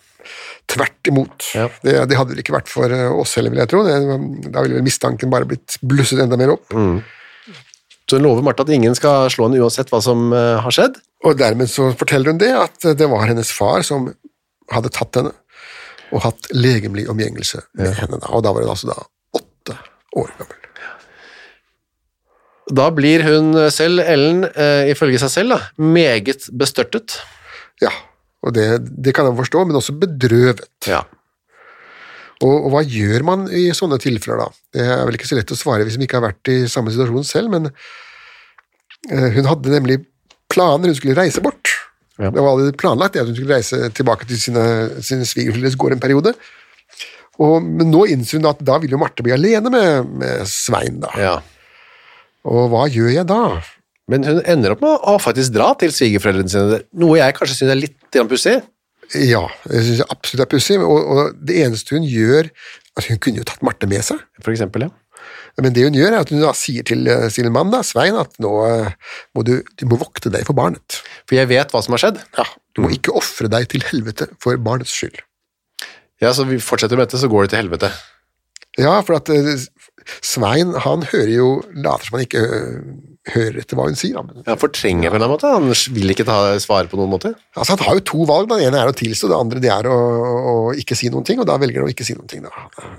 Tvert 0.71 1.09
imot. 1.11 1.49
Ja. 1.57 1.67
Det, 1.83 1.95
det 2.07 2.17
hadde 2.19 2.35
det 2.37 2.45
ikke 2.45 2.55
vært 2.55 2.71
for 2.71 2.91
uh, 2.93 3.09
oss 3.19 3.35
heller, 3.37 3.53
vil 3.53 3.63
jeg 3.63 3.71
tro. 3.73 3.81
Det, 3.87 3.97
da 4.53 4.63
ville 4.63 4.77
vel 4.79 4.85
mistanken 4.85 5.31
bare 5.33 5.49
blitt 5.49 5.75
blusset 5.83 6.21
enda 6.23 6.39
mer 6.39 6.55
opp. 6.55 6.71
Så 8.09 8.17
hun 8.17 8.25
lover 8.25 8.43
Marte 8.43 8.65
at 8.65 8.71
ingen 8.75 8.95
skal 8.97 9.29
slå 9.31 9.47
henne 9.47 9.61
uansett 9.63 9.91
hva 9.91 10.01
som 10.03 10.33
eh, 10.35 10.57
har 10.59 10.75
skjedd. 10.75 10.97
Og 11.23 11.37
dermed 11.39 11.69
så 11.71 11.91
forteller 11.95 12.33
hun 12.33 12.41
det, 12.41 12.49
at 12.51 12.87
det 12.99 13.07
var 13.07 13.23
hennes 13.29 13.51
far 13.55 13.85
som 13.87 14.09
hadde 14.71 14.91
tatt 14.91 15.19
henne 15.19 15.31
og 16.11 16.25
hatt 16.25 16.49
legemlig 16.51 17.05
omgjengelse 17.11 17.61
med 17.79 17.93
henne. 17.95 18.19
da, 18.19 18.33
Og 18.35 18.43
da 18.43 18.51
var 18.51 18.65
hun 18.65 18.73
altså 18.73 18.91
da 18.91 18.97
åtte 19.39 19.77
år 20.19 20.33
gammel. 20.41 20.57
Da 22.71 22.89
blir 22.95 23.23
hun 23.23 23.55
selv, 23.71 24.03
Ellen, 24.03 24.43
eh, 24.43 24.91
ifølge 24.91 25.19
seg 25.23 25.31
selv, 25.31 25.55
da, 25.55 25.85
meget 25.95 26.47
bestørtet. 26.51 27.17
Ja, 27.83 27.91
og 28.41 28.53
det, 28.55 28.67
det 28.89 29.13
kan 29.15 29.27
jeg 29.29 29.37
forstå, 29.37 29.65
men 29.67 29.77
også 29.77 29.97
bedrøvet. 30.01 30.63
Ja. 30.89 31.03
Og, 32.41 32.55
og 32.55 32.69
hva 32.73 32.81
gjør 32.81 33.25
man 33.27 33.45
i 33.53 33.67
sånne 33.77 33.99
tilfeller, 34.01 34.41
da? 34.41 34.63
Det 34.73 34.85
er 34.87 35.03
vel 35.05 35.17
ikke 35.17 35.29
så 35.29 35.37
lett 35.37 35.53
å 35.53 35.59
svare 35.59 35.85
hvis 35.85 35.99
man 35.99 36.07
ikke 36.07 36.17
har 36.17 36.29
vært 36.31 36.49
i 36.49 36.57
samme 36.71 36.93
situasjon 36.93 37.27
selv, 37.27 37.53
men 37.53 37.69
eh, 39.11 39.27
hun 39.37 39.49
hadde 39.49 39.75
nemlig 39.75 39.99
planer, 40.51 40.89
hun 40.89 40.97
skulle 40.97 41.19
reise 41.19 41.43
bort. 41.43 41.69
Ja. 42.17 42.31
Det 42.33 42.41
var 42.41 42.55
allerede 42.55 42.77
planlagt 42.81 43.17
at 43.17 43.29
hun 43.29 43.37
skulle 43.37 43.59
reise 43.59 43.91
tilbake 43.97 44.27
til 44.29 44.41
sine, 44.41 44.63
sine 45.05 45.27
svigerforeldres 45.29 45.77
gård 45.79 45.95
en 45.95 46.01
periode. 46.01 46.33
Og, 47.41 47.61
men 47.63 47.93
nå 47.93 48.07
innser 48.11 48.41
hun 48.41 48.49
at 48.49 48.59
da 48.65 48.77
vil 48.81 48.93
jo 48.93 48.99
Marte 49.01 49.23
bli 49.25 49.33
alene 49.33 49.71
med, 49.73 50.09
med 50.21 50.49
Svein, 50.49 50.99
da. 51.05 51.13
ja. 51.17 51.37
Og 52.49 52.71
hva 52.73 52.87
gjør 52.89 53.11
jeg 53.13 53.27
da? 53.29 53.61
Men 54.11 54.27
hun 54.27 54.41
ender 54.49 54.75
opp 54.75 54.83
med 54.83 55.07
å 55.07 55.15
faktisk 55.21 55.55
dra 55.55 55.71
til 55.79 55.93
svigerforeldrene 55.95 56.51
sine, 56.51 56.81
noe 56.99 57.19
jeg 57.19 57.37
kanskje 57.37 57.61
synes 57.61 57.75
er 57.75 57.81
litt 57.81 58.21
pussig. 58.29 58.59
Ja, 59.11 59.43
jeg 59.67 59.87
syns 59.87 60.05
absolutt 60.07 60.39
det 60.39 60.45
er 60.45 60.51
pussig, 60.53 60.77
og, 60.83 60.99
og 61.11 61.39
det 61.47 61.57
eneste 61.65 61.97
hun 61.97 62.07
gjør, 62.07 62.51
Altså, 62.91 63.13
hun 63.13 63.21
kunne 63.23 63.39
jo 63.39 63.47
tatt 63.47 63.63
Marte 63.63 63.87
med 63.87 64.03
seg. 64.03 64.19
For 64.43 64.51
eksempel, 64.53 64.87
ja. 64.87 64.91
Men 65.61 65.75
det 65.75 65.83
hun 65.85 65.95
gjør, 65.95 66.15
er 66.15 66.23
at 66.25 66.31
hun 66.31 66.41
da 66.43 66.53
sier 66.57 66.85
til 66.87 67.07
eh, 67.11 67.27
sin 67.33 67.49
mann, 67.53 67.71
da, 67.73 67.81
Svein, 67.87 68.17
at 68.19 68.37
nå 68.41 68.51
eh, 68.67 69.17
må 69.37 69.45
du, 69.47 69.57
du 69.79 69.85
må 69.89 69.99
vokte 70.01 70.31
deg 70.33 70.45
for 70.47 70.57
barnet. 70.57 71.01
For 71.29 71.37
jeg 71.37 71.49
vet 71.51 71.73
hva 71.73 71.81
som 71.83 71.95
har 71.95 72.03
skjedd. 72.05 72.21
Ja, 72.39 72.47
Du 72.75 72.83
må 72.85 72.91
ikke 72.95 73.13
ofre 73.19 73.51
deg 73.51 73.67
til 73.71 73.83
helvete 73.83 74.29
for 74.43 74.59
barnets 74.63 74.93
skyld. 74.95 75.19
Ja, 76.23 76.31
så 76.35 76.45
vi 76.47 76.59
fortsetter 76.61 76.99
med 76.99 77.09
dette, 77.09 77.19
så 77.19 77.29
går 77.31 77.47
det 77.47 77.53
til 77.53 77.63
helvete. 77.63 77.91
Ja, 78.79 78.93
for 79.03 79.19
at 79.19 79.31
eh, 79.33 79.67
Svein, 80.23 80.75
han 80.83 81.03
hører 81.11 81.33
jo 81.33 81.49
Later 81.75 82.07
som 82.07 82.17
han 82.17 82.25
ikke 82.25 82.45
hører 83.29 83.59
etter 83.61 83.77
hva 83.77 83.83
hun 83.85 83.95
sier. 83.95 84.15
Han 84.17 84.25
Men, 84.31 84.43
Ja, 84.47 84.55
fortrenger 84.57 85.11
på 85.11 85.15
en 85.15 85.21
eller 85.21 85.27
annen 85.29 85.35
måte. 85.37 85.51
Han 85.53 85.93
vil 85.95 86.09
ikke 86.13 86.25
ta 86.25 86.37
svare 86.59 86.89
på 86.89 86.97
noen 86.97 87.11
måte. 87.13 87.35
altså, 87.55 87.75
han 87.77 87.83
har 87.85 87.93
jo 87.99 88.03
to 88.09 88.25
valg. 88.25 88.49
Den 88.49 88.63
ene 88.65 88.79
er 88.81 88.89
å 88.89 88.95
tilstå, 88.97 89.29
det 89.29 89.37
andre 89.37 89.59
det 89.61 89.69
er 89.69 89.85
å, 89.91 89.97
å 90.51 90.53
ikke 90.73 90.97
si 90.97 91.09
noen 91.13 91.23
ting, 91.27 91.39
og 91.39 91.45
da 91.45 91.57
velger 91.61 91.81
han 91.83 91.89
å 91.89 91.93
ikke 91.93 92.05
si 92.07 92.15
noen 92.17 92.27
ting. 92.31 92.41
da. 92.41 92.49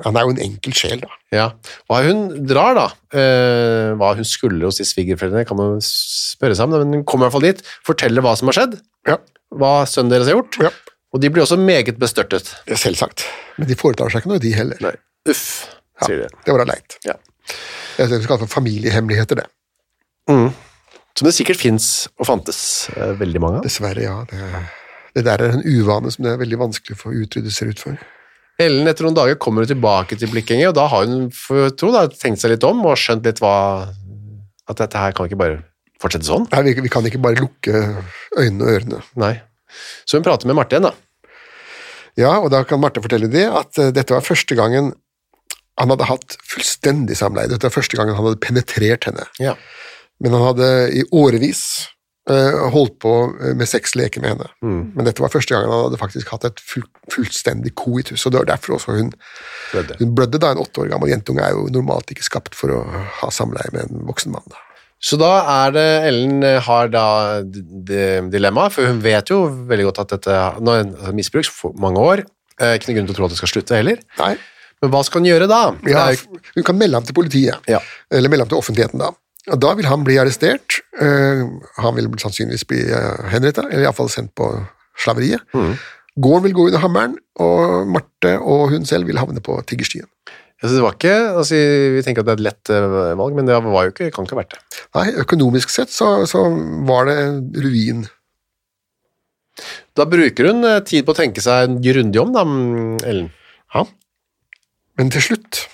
Han 0.04 0.16
er 0.16 0.22
jo 0.28 0.30
en 0.36 0.42
enkel 0.46 0.72
sjel, 0.78 1.00
da. 1.02 1.10
Ja. 1.34 1.48
Hva 1.90 2.02
hun 2.06 2.22
drar, 2.46 2.74
da, 2.78 2.86
eh, 3.18 3.90
hva 3.98 4.12
hun 4.14 4.24
skulle 4.24 4.64
hos 4.68 4.78
de 4.78 4.86
svigerforeldrene, 4.86 5.46
kan 5.48 5.56
man 5.58 5.80
spørre 5.82 6.54
seg 6.54 6.68
om, 6.70 6.78
men 6.78 7.00
hun 7.00 7.04
kommer 7.04 7.26
i 7.26 7.30
hvert 7.30 7.38
fall 7.40 7.48
dit, 7.48 7.62
forteller 7.84 8.22
hva 8.22 8.36
som 8.38 8.46
har 8.52 8.58
skjedd, 8.60 8.78
Ja, 9.08 9.16
hva 9.52 9.82
sønnen 9.90 10.10
deres 10.14 10.28
har 10.30 10.36
gjort, 10.38 10.54
Ja. 10.62 10.70
og 11.12 11.20
de 11.20 11.28
blir 11.30 11.42
også 11.42 11.58
meget 11.58 11.98
bestørtet. 11.98 12.54
det 12.66 12.76
er 12.78 12.82
selvsagt. 12.82 13.24
Men 13.58 13.66
de 13.68 13.74
foretar 13.74 14.08
seg 14.08 14.22
ikke 14.22 14.30
noe, 14.30 14.38
de 14.38 14.52
heller. 14.54 14.78
Nei, 14.80 14.94
uff, 15.28 15.66
Ja, 16.00 16.06
sier 16.06 16.22
de. 16.22 16.28
det 16.46 16.54
var 16.54 16.64
da 16.64 16.72
leit. 16.72 16.96
Ja. 17.04 17.14
Det 17.96 18.04
er 18.06 18.08
det 18.08 18.18
vi 18.20 18.24
skal 18.24 18.38
kalle 18.38 18.48
familiehemmeligheter, 18.48 19.36
det. 19.42 19.46
Som 20.28 21.28
det 21.28 21.34
sikkert 21.36 21.60
finnes 21.60 21.88
og 22.16 22.26
fantes 22.28 22.62
eh, 22.94 23.12
veldig 23.20 23.42
mange 23.42 23.60
av. 23.60 23.66
Dessverre, 23.66 24.04
ja. 24.04 24.16
Det, 24.30 24.62
det 25.18 25.24
der 25.28 25.44
er 25.44 25.56
en 25.58 25.64
uvane 25.66 26.12
som 26.14 26.24
det 26.24 26.34
er 26.34 26.40
veldig 26.40 26.60
vanskelig 26.62 26.96
å 26.96 27.02
få 27.02 27.14
utryddet, 27.18 27.54
ser 27.54 27.72
ut 27.72 27.82
for. 27.82 27.98
Ellen 28.62 28.88
etter 28.88 29.06
noen 29.06 29.16
dager 29.16 29.38
kommer 29.40 29.64
hun 29.64 29.72
tilbake 29.72 30.16
til 30.20 30.30
Blikkenget, 30.32 30.70
og 30.70 30.78
da 30.78 30.86
har 30.92 31.06
hun 31.08 31.28
for 31.34 31.66
jeg 31.66 31.76
tror, 31.80 31.94
da, 31.96 32.06
tenkt 32.12 32.42
seg 32.42 32.54
litt 32.54 32.66
om 32.68 32.82
og 32.86 32.98
skjønt 33.00 33.26
litt 33.28 33.40
hva 33.42 33.54
At 34.70 34.78
dette 34.78 35.00
her 35.00 35.14
kan 35.16 35.26
ikke 35.26 35.40
bare 35.40 35.62
fortsette 36.02 36.26
sånn. 36.26 36.48
Nei, 36.52 36.62
vi, 36.68 36.74
vi 36.84 36.90
kan 36.92 37.06
ikke 37.06 37.20
bare 37.22 37.40
lukke 37.40 37.80
øynene 38.38 38.66
og 38.66 38.76
ørene. 38.76 39.00
Nei. 39.20 39.34
Så 40.06 40.18
hun 40.18 40.26
prater 40.26 40.48
med 40.48 40.58
Marte 40.58 40.76
igjen, 40.76 40.88
da. 40.88 41.32
Ja, 42.18 42.32
og 42.40 42.50
da 42.52 42.60
kan 42.68 42.80
Marte 42.82 43.02
fortelle 43.04 43.30
det, 43.32 43.46
at 43.48 43.78
eh, 43.80 43.92
dette 43.94 44.14
var 44.14 44.24
første 44.24 44.56
gangen 44.58 44.92
han 45.80 45.92
hadde 45.94 46.08
hatt 46.10 46.36
fullstendig 46.44 47.16
samleie. 47.16 47.48
Dette 47.50 47.66
var 47.66 47.74
første 47.74 47.96
gangen 47.96 48.16
han 48.18 48.26
hadde 48.28 48.42
penetrert 48.42 49.08
henne. 49.08 49.24
Ja. 49.40 49.54
Men 50.20 50.32
han 50.36 50.42
hadde 50.50 50.66
i 50.98 51.02
årevis 51.12 51.88
eh, 52.30 52.58
holdt 52.74 52.98
på 53.02 53.12
med 53.34 53.56
med 53.56 53.66
sexleker 53.68 54.20
med 54.22 54.30
henne. 54.36 54.48
Men 54.62 55.04
dette 55.08 55.22
var 55.22 55.32
første 55.32 55.54
gangen 55.54 55.70
han 55.72 55.84
hadde 55.88 55.98
faktisk 55.98 56.28
hatt 56.30 56.44
et 56.44 56.60
full, 56.62 56.84
fullstendig 57.10 57.74
koitus, 57.74 58.26
og 58.26 58.32
det 58.32 58.38
var 58.44 58.50
derfor 58.52 58.76
også 58.76 58.94
hun 58.98 59.12
Blødde. 59.72 59.96
Hun 59.98 60.14
blødde 60.14 60.38
da 60.42 60.52
en 60.52 60.60
åtte 60.62 60.80
år 60.84 60.90
gammel 60.92 61.10
jentunge 61.10 61.42
er 61.42 61.56
jo 61.56 61.66
normalt 61.72 62.10
ikke 62.12 62.22
skapt 62.26 62.54
for 62.54 62.70
å 62.76 62.82
ha 63.22 63.30
samleie 63.34 63.72
med 63.72 63.88
en 63.90 64.04
voksen 64.06 64.30
mann. 64.34 64.44
da. 64.52 64.60
Så 65.02 65.16
da 65.18 65.32
er 65.66 65.72
det 65.74 65.88
Ellen 66.12 66.44
eh, 66.46 66.60
har 66.62 66.86
da 66.92 67.06
d- 67.42 67.64
d- 67.88 68.28
dilemma, 68.30 68.68
for 68.70 68.86
hun 68.86 69.00
vet 69.02 69.32
jo 69.34 69.40
veldig 69.66 69.88
godt 69.88 69.98
at 70.04 70.12
dette 70.14 70.36
nå 70.62 70.76
det 70.84 71.14
misbruk 71.18 71.48
for 71.50 71.74
mange 71.82 71.98
år. 71.98 72.22
Eh, 72.60 72.76
Ikke 72.78 72.92
noen 72.92 73.00
grunn 73.00 73.08
til 73.10 73.16
å 73.16 73.18
tro 73.18 73.26
at 73.26 73.34
det 73.34 73.40
skal 73.40 73.50
slutte 73.50 73.74
heller. 73.80 73.98
Nei, 74.20 74.36
Men 74.82 74.90
hva 74.94 75.00
skal 75.06 75.20
hun 75.22 75.26
gjøre 75.32 75.46
da? 75.50 75.58
Ja, 75.90 76.04
Hun 76.54 76.62
kan 76.66 76.78
melde 76.78 76.94
ham 77.00 77.04
til 77.06 77.14
politiet, 77.18 77.58
Ja. 77.70 77.80
eller 78.12 78.28
melde 78.30 78.44
ham 78.46 78.48
til 78.54 78.58
offentligheten. 78.62 78.98
da. 79.02 79.10
Og 79.50 79.58
Da 79.58 79.72
vil 79.74 79.88
han 79.90 80.04
bli 80.06 80.18
arrestert. 80.22 80.78
eh, 81.00 81.42
han 81.82 81.96
vil 81.96 82.06
sannsynligvis 82.18 82.68
bli 82.68 82.84
uh, 82.92 83.26
henretta, 83.32 83.64
eller 83.70 83.88
iallfall 83.88 84.10
sendt 84.12 84.34
på 84.38 84.46
slaveriet. 85.02 85.42
Mm. 85.56 85.74
Gården 86.22 86.44
vil 86.44 86.54
gå 86.54 86.66
under 86.68 86.82
hammeren, 86.84 87.16
og 87.40 87.88
Marte 87.88 88.36
og 88.38 88.70
hun 88.70 88.84
selv 88.86 89.08
vil 89.08 89.18
havne 89.18 89.40
på 89.42 89.56
tiggerstien. 89.66 90.06
Synes 90.62 90.76
det 90.76 90.82
var 90.84 90.94
ikke, 90.94 91.14
altså, 91.40 91.58
Vi 91.96 92.02
tenker 92.06 92.22
at 92.22 92.28
det 92.28 92.32
er 92.36 92.38
et 92.38 92.46
lett 92.46 92.70
eh, 92.70 93.14
valg, 93.18 93.34
men 93.34 93.48
det 93.48 93.56
var 93.64 93.86
jo 93.88 93.90
ikke, 93.90 94.12
kan 94.14 94.28
ikke 94.28 94.36
ha 94.36 94.42
vært 94.44 94.54
det. 94.54 94.82
Nei, 94.94 95.06
Økonomisk 95.24 95.72
sett 95.74 95.90
så, 95.90 96.22
så 96.30 96.44
var 96.86 97.08
det 97.10 97.16
ruin. 97.64 98.04
Da 99.98 100.06
bruker 100.06 100.52
hun 100.52 100.62
eh, 100.68 100.78
tid 100.86 101.08
på 101.08 101.16
å 101.16 101.18
tenke 101.18 101.42
seg 101.42 101.80
grundig 101.82 102.22
om, 102.22 102.30
da, 102.36 102.44
mm, 102.46 103.02
Ellen. 103.10 103.32
Ja. 103.74 103.82
Men 105.00 105.10
til 105.10 105.24
slutt, 105.26 105.64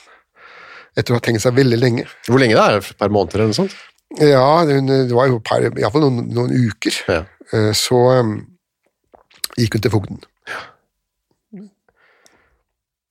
etter 0.98 1.14
å 1.14 1.18
ha 1.18 1.24
tenkt 1.24 1.44
seg 1.44 1.54
veldig 1.56 1.78
lenge 1.78 2.04
Hvor 2.26 2.40
lenge 2.42 2.56
det 2.58 2.64
Er 2.64 2.76
det 2.76 2.82
et 2.82 3.00
par 3.00 3.12
måneder 3.14 3.42
eller 3.42 3.52
noe 3.52 3.60
sånt? 3.60 3.76
Ja, 4.18 4.64
det, 4.64 5.12
var 5.12 5.28
jo 5.28 5.38
par, 5.44 5.60
i 5.60 5.68
hvert 5.68 5.92
fall 5.92 6.06
noen, 6.06 6.30
noen 6.32 6.54
uker. 6.56 6.94
Ja. 7.12 7.22
Eh, 7.52 7.72
Så 7.76 7.98
um, 8.16 8.38
gikk 9.58 9.76
hun 9.76 9.84
til 9.84 9.92
fogden. 9.92 10.22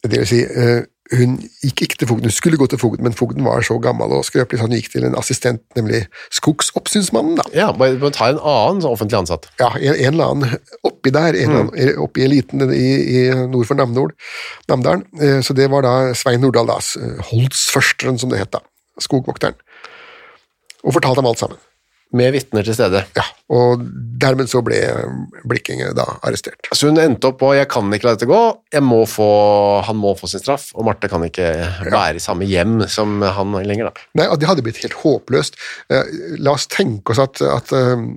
Det 0.08 0.22
vil 0.24 0.28
si, 0.30 0.40
eh, 0.42 0.82
hun 1.16 1.38
gikk 1.64 1.84
ikke 1.86 1.98
til 2.02 2.10
fogden, 2.10 2.28
hun 2.28 2.36
skulle 2.36 2.60
gå 2.60 2.68
til 2.68 2.80
fogden, 2.82 3.06
men 3.08 3.16
fogden 3.16 3.46
var 3.46 3.62
så 3.66 3.78
gammel 3.84 4.12
og 4.18 4.26
skrøpelig, 4.28 4.60
så 4.60 4.68
hun 4.68 4.76
gikk 4.76 4.90
til 4.92 5.06
en 5.08 5.16
assistent, 5.20 5.62
nemlig 5.78 6.04
skogsoppsynsmannen. 6.36 7.38
da. 7.40 7.46
Ja, 7.56 7.68
bare 7.72 8.12
ta 8.16 8.32
en 8.32 8.42
annen 8.42 8.82
sånn 8.84 8.96
offentlig 8.98 9.20
ansatt. 9.22 9.48
Ja, 9.62 9.72
en, 9.78 9.96
en 9.96 10.14
eller 10.14 10.34
annen 10.34 10.58
oppi 10.88 11.14
der, 11.16 11.38
en 11.38 11.54
mm. 11.54 11.60
annen, 11.62 11.94
oppi 12.04 12.26
eliten 12.28 12.66
i, 12.74 12.90
i 13.20 13.22
nord 13.48 13.70
for 13.70 13.80
Namdol, 13.80 14.12
Namdalen. 14.72 15.06
Eh, 15.22 15.40
Så 15.46 15.56
det 15.56 15.70
var 15.72 15.86
da 15.86 15.94
Svein 16.18 16.44
Nordahl, 16.44 16.68
da, 16.68 16.80
Holtsførsteren 17.30 18.20
som 18.20 18.34
det 18.34 18.42
het 18.42 18.52
da, 18.56 18.64
skogvokteren, 19.00 19.56
og 20.84 20.98
fortalte 20.98 21.24
ham 21.24 21.32
alt 21.32 21.44
sammen. 21.46 21.64
Med 22.16 22.32
vitner 22.32 22.64
til 22.64 22.74
stede. 22.78 23.02
Ja, 23.18 23.24
og 23.52 23.82
dermed 24.22 24.48
så 24.48 24.62
ble 24.64 24.78
Blikkinge 25.48 25.90
da 25.96 26.06
arrestert. 26.24 26.70
Så 26.72 26.88
hun 26.88 26.98
endte 27.02 27.28
opp 27.28 27.40
på 27.42 27.50
'jeg 27.54 27.68
kan 27.68 27.92
ikke 27.92 28.06
la 28.08 28.16
dette 28.16 28.30
gå', 28.30 28.58
jeg 28.72 28.82
må 28.84 29.04
få, 29.06 29.84
han 29.84 29.96
må 29.96 30.16
få 30.18 30.28
sin 30.30 30.40
straff, 30.40 30.72
og 30.76 30.86
Marte 30.86 31.10
kan 31.10 31.22
ikke 31.24 31.92
være 31.92 32.16
i 32.16 32.20
samme 32.24 32.46
hjem 32.48 32.88
som 32.88 33.22
han 33.22 33.52
lenger. 33.52 33.92
da. 33.92 33.92
Nei, 34.16 34.36
Det 34.38 34.48
hadde 34.48 34.64
blitt 34.64 34.82
helt 34.82 34.94
håpløst. 35.04 35.56
Eh, 35.90 36.04
La 36.40 36.52
oss 36.52 36.68
tenke 36.68 37.12
oss 37.12 37.20
at, 37.20 37.42
at, 37.42 37.72
eh, 37.74 38.08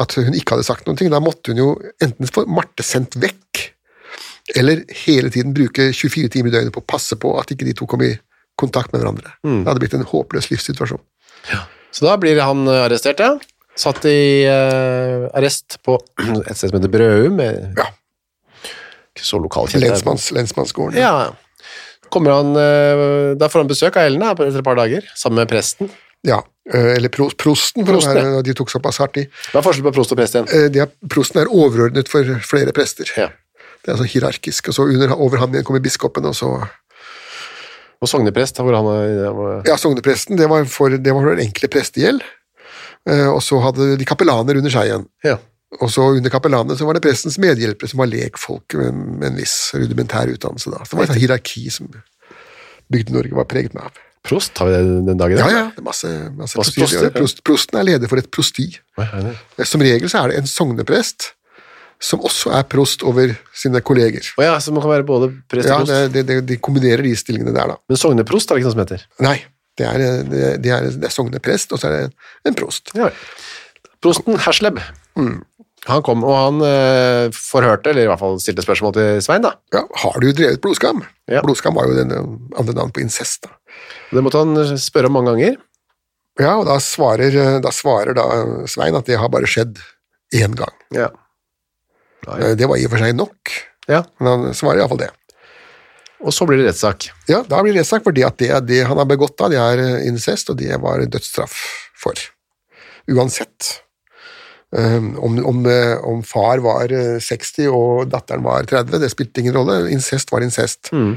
at 0.00 0.14
hun 0.14 0.32
ikke 0.32 0.56
hadde 0.56 0.64
sagt 0.64 0.86
noen 0.86 0.96
ting. 0.96 1.10
Da 1.10 1.20
måtte 1.20 1.48
hun 1.52 1.56
jo 1.58 1.76
enten 2.00 2.26
få 2.26 2.46
Marte 2.48 2.82
sendt 2.82 3.16
vekk, 3.20 3.72
eller 4.56 4.82
hele 5.04 5.28
tiden 5.28 5.52
bruke 5.52 5.92
24 5.92 6.28
timer 6.30 6.48
i 6.48 6.52
døgnet 6.52 6.72
på 6.72 6.80
å 6.80 6.86
passe 6.86 7.16
på 7.16 7.38
at 7.38 7.50
ikke 7.50 7.66
de 7.66 7.74
to 7.74 7.84
kom 7.86 8.00
i 8.00 8.18
kontakt 8.56 8.92
med 8.92 9.02
hverandre. 9.02 9.30
Det 9.44 9.66
hadde 9.68 9.80
blitt 9.80 9.94
en 9.94 10.04
håpløs 10.04 10.48
livssituasjon. 10.50 11.00
Så 11.94 12.04
da 12.06 12.16
blir 12.20 12.40
han 12.42 12.66
eh, 12.68 12.84
arrestert, 12.86 13.20
ja. 13.22 13.34
Satt 13.76 14.04
i 14.08 14.44
eh, 14.48 15.26
arrest 15.36 15.78
på 15.84 15.98
et 16.48 16.56
sted 16.56 16.70
som 16.70 16.78
heter 16.80 16.92
Brøum. 16.92 17.36
med- 17.40 17.74
Ja. 17.78 17.90
Ikke 19.16 19.24
så 19.24 19.38
lokalkjent. 19.40 19.80
Lensmanns, 19.84 20.30
lensmannsgården. 20.36 20.98
Ja. 21.00 21.30
Kommer 22.12 22.34
han, 22.36 22.50
eh, 22.56 23.34
da 23.40 23.48
får 23.48 23.64
han 23.64 23.70
besøk 23.70 23.96
av 23.96 24.06
Ellen 24.10 24.20
da, 24.22 24.32
etter 24.36 24.58
et 24.60 24.64
par 24.66 24.76
dager, 24.78 25.06
sammen 25.16 25.40
med 25.42 25.48
presten. 25.50 25.88
Ja, 26.26 26.42
eh, 26.72 26.92
Eller 26.96 27.08
pro, 27.12 27.28
prosten, 27.38 27.84
for 27.86 27.94
Prosten, 27.96 28.14
være, 28.18 28.42
de 28.44 28.54
tok 28.56 28.70
såpass 28.72 28.98
hardt 29.02 29.16
i. 29.22 29.24
Hva 29.52 29.60
er 29.60 29.64
forskjellen 29.66 29.88
på 29.88 29.94
prost 29.96 30.12
og 30.12 30.18
prest 30.20 30.36
igjen? 30.36 30.48
Eh, 30.52 30.68
De 30.72 30.80
er, 30.84 30.90
prosten 31.12 31.40
er 31.42 31.48
overordnet 31.52 32.08
for 32.12 32.24
flere 32.44 32.72
prester. 32.76 33.08
Ja. 33.16 33.28
Det 33.86 33.92
er 33.94 34.00
så 34.00 34.06
hierarkisk. 34.10 34.68
og 34.68 34.74
så 34.74 34.86
under, 34.90 35.12
Over 35.14 35.38
ham 35.38 35.52
igjen 35.54 35.64
kommer 35.64 35.80
biskopen, 35.84 36.24
og 36.26 36.34
så 36.34 36.48
Og 38.02 38.10
sogneprest, 38.10 38.58
hvor 38.60 38.76
han 38.76 38.86
Var... 38.86 39.60
Ja, 39.68 39.76
sognepresten, 39.80 40.36
det 40.36 40.48
var 40.52 40.66
for, 40.68 40.92
det 40.92 41.14
var 41.16 41.24
for 41.24 41.42
enkle 41.42 41.70
prestegjeld. 41.72 42.24
Eh, 43.08 43.28
og 43.30 43.40
så 43.44 43.60
hadde 43.62 43.94
de 44.00 44.08
kapellaner 44.08 44.58
under 44.60 44.72
seg 44.72 44.90
igjen. 44.90 45.06
Ja. 45.24 45.36
Og 45.82 45.90
så 45.92 46.04
under 46.14 46.32
kapellanene 46.32 46.76
så 46.78 46.86
var 46.88 46.96
det 46.96 47.02
prestens 47.04 47.38
medhjelpere 47.42 47.90
som 47.90 48.00
var 48.00 48.10
lekfolk 48.10 48.76
med, 48.78 48.98
med 49.20 49.28
en 49.32 49.38
viss 49.40 49.56
rudimentær 49.74 50.30
utdannelse. 50.32 50.72
da. 50.72 50.82
Så 50.84 50.94
det 50.94 51.00
var 51.02 51.10
et 51.10 51.22
hierarki 51.22 51.64
som 51.74 51.90
Bygde-Norge 52.92 53.34
var 53.34 53.48
preget 53.50 53.74
med 53.74 53.88
av. 53.88 54.02
Prost, 54.26 54.58
har 54.58 54.66
vi 54.66 54.74
det 54.74 55.02
den 55.06 55.18
dagen? 55.20 55.38
Ja, 55.38 55.48
ja, 55.52 55.64
det 55.74 55.82
er 55.82 55.86
masse, 55.86 56.08
masse 56.34 56.58
Masse 56.58 56.74
prostier. 56.74 57.10
Prost, 57.14 57.42
prosten 57.46 57.78
er 57.78 57.86
leder 57.86 58.10
for 58.10 58.18
et 58.18 58.30
prosti. 58.34 58.68
Eh, 58.98 59.64
Som 59.66 59.84
regel 59.86 60.10
så 60.10 60.24
er 60.24 60.32
det 60.32 60.40
en 60.42 60.50
sogneprest 60.50 61.32
som 62.02 62.22
også 62.26 62.52
er 62.56 62.66
prost 62.70 63.02
over 63.06 63.32
sine 63.56 63.80
kolleger. 63.84 64.26
Å 64.36 64.44
ja, 64.44 64.54
så 64.60 64.74
man 64.74 64.84
kan 64.84 64.92
være 64.92 65.06
både 65.08 65.30
prest 65.48 65.70
og 65.70 65.82
prost. 65.82 65.92
Ja, 65.92 66.08
det, 66.12 66.26
det, 66.28 66.38
De 66.48 66.58
kombinerer 66.60 67.04
de 67.06 67.14
stillingene 67.16 67.54
der, 67.56 67.72
da. 67.72 67.78
Men 67.88 68.00
sogneprost 68.00 68.50
er 68.50 68.58
det 68.58 68.64
ikke 68.64 68.70
noe 68.70 68.76
som 68.76 68.84
heter. 68.84 69.04
Nei, 69.24 69.36
det 69.80 69.88
er, 69.88 70.06
det, 70.28 70.46
det 70.64 70.72
er, 70.76 70.88
det 70.92 71.08
er 71.08 71.14
sogneprest, 71.14 71.72
og 71.72 71.80
så 71.82 71.90
er 71.90 72.06
det 72.06 72.50
en 72.52 72.58
prost. 72.58 72.92
Ja. 72.96 73.10
Prosten 74.04 74.38
Hersleb. 74.44 74.80
Han 75.86 76.02
kom, 76.02 76.24
og 76.26 76.34
han 76.34 76.62
eh, 76.66 77.34
forhørte, 77.34 77.92
eller 77.92 78.06
i 78.06 78.10
hvert 78.10 78.20
fall 78.20 78.40
stilte 78.42 78.64
spørsmål 78.64 78.96
til 78.96 79.20
Svein, 79.22 79.44
da. 79.44 79.54
Ja, 79.74 79.84
har 80.02 80.16
du 80.22 80.32
drevet 80.34 80.62
blodskam? 80.64 81.04
Ja. 81.30 81.44
Blodskam 81.46 81.78
var 81.78 81.86
jo 81.90 81.96
den 81.98 82.14
eh, 82.14 82.24
andre 82.58 82.74
navn 82.76 82.94
på 82.94 83.04
incest. 83.04 83.46
da. 83.46 83.54
Det 84.10 84.24
måtte 84.24 84.42
han 84.42 84.78
spørre 84.82 85.10
om 85.10 85.18
mange 85.18 85.34
ganger. 85.34 85.60
Ja, 86.42 86.56
og 86.58 86.66
da 86.68 86.80
svarer, 86.82 87.32
eh, 87.32 87.58
da 87.64 87.72
svarer 87.72 88.16
da 88.18 88.26
Svein 88.68 88.98
at 88.98 89.06
det 89.08 89.20
har 89.20 89.30
bare 89.32 89.48
skjedd 89.48 89.78
én 90.34 90.56
gang. 90.58 90.74
Ja. 90.96 91.12
Eh, 92.26 92.54
Det 92.58 92.68
var 92.68 92.80
i 92.80 92.86
og 92.86 92.92
for 92.94 93.02
seg 93.02 93.16
nok, 93.16 93.54
ja. 93.88 94.02
men 94.18 94.32
han 94.32 94.56
svarer 94.56 94.82
iallfall 94.82 95.04
det. 95.04 95.12
Og 96.24 96.32
så 96.32 96.46
blir 96.48 96.62
det 96.62 96.70
rettssak. 96.70 97.10
Ja, 97.28 97.42
Da 97.44 97.60
blir 97.62 97.74
det 97.74 97.82
rettssak, 97.84 98.04
fordi 98.06 98.24
at 98.26 98.38
det, 98.40 98.50
det 98.68 98.84
han 98.88 98.98
har 98.98 99.08
begått 99.08 99.36
da, 99.38 99.50
det 99.52 99.60
er 99.60 99.82
eh, 99.82 100.06
incest, 100.08 100.50
og 100.50 100.58
det 100.60 100.78
var 100.82 101.04
dødsstraff 101.04 101.56
for. 102.00 102.20
Uansett. 103.12 103.82
Um, 104.76 105.12
om, 105.22 105.36
om, 105.46 105.60
eh, 105.70 105.94
om 106.04 106.24
far 106.26 106.58
var 106.64 106.90
eh, 106.92 107.20
60 107.22 107.68
og 107.70 108.08
datteren 108.10 108.42
var 108.44 108.66
30, 108.66 108.98
det 108.98 109.12
spilte 109.12 109.40
ingen 109.40 109.54
rolle. 109.54 109.84
Incest 109.94 110.32
var 110.34 110.42
incest. 110.42 110.90
Mm. 110.92 111.14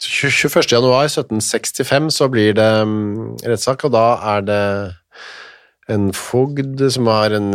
21. 0.00 0.62
januar 0.72 1.06
1765 1.08 2.08
så 2.16 2.28
blir 2.32 2.56
det 2.56 2.70
mm, 2.88 3.36
rettssak, 3.44 3.84
og 3.88 3.92
da 3.94 4.06
er 4.36 4.46
det 4.48 4.64
en 5.92 6.08
fogd 6.16 6.82
som 6.92 7.08
har 7.08 7.36
en 7.36 7.52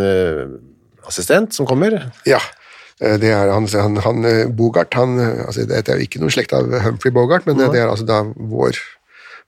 assistent 1.08 1.54
som 1.56 1.66
kommer. 1.70 2.12
Ja. 2.26 2.40
eh, 3.02 3.18
Det 3.22 3.32
er 3.32 3.52
han, 3.52 3.68
han, 3.68 3.98
han 4.06 4.26
eh, 4.26 4.48
Bogart 4.48 4.94
han, 4.94 5.18
eh, 5.20 5.46
altså 5.48 5.66
Det 5.66 5.88
er 5.88 5.98
jo 6.02 6.08
ikke 6.08 6.20
noen 6.22 6.32
slekt 6.34 6.54
av 6.54 6.70
Humphrey 6.86 7.12
Bogart, 7.12 7.46
men 7.46 7.58
det, 7.58 7.72
det 7.74 7.82
er 7.82 7.90
altså 7.90 8.06
da 8.06 8.24
vår 8.36 8.78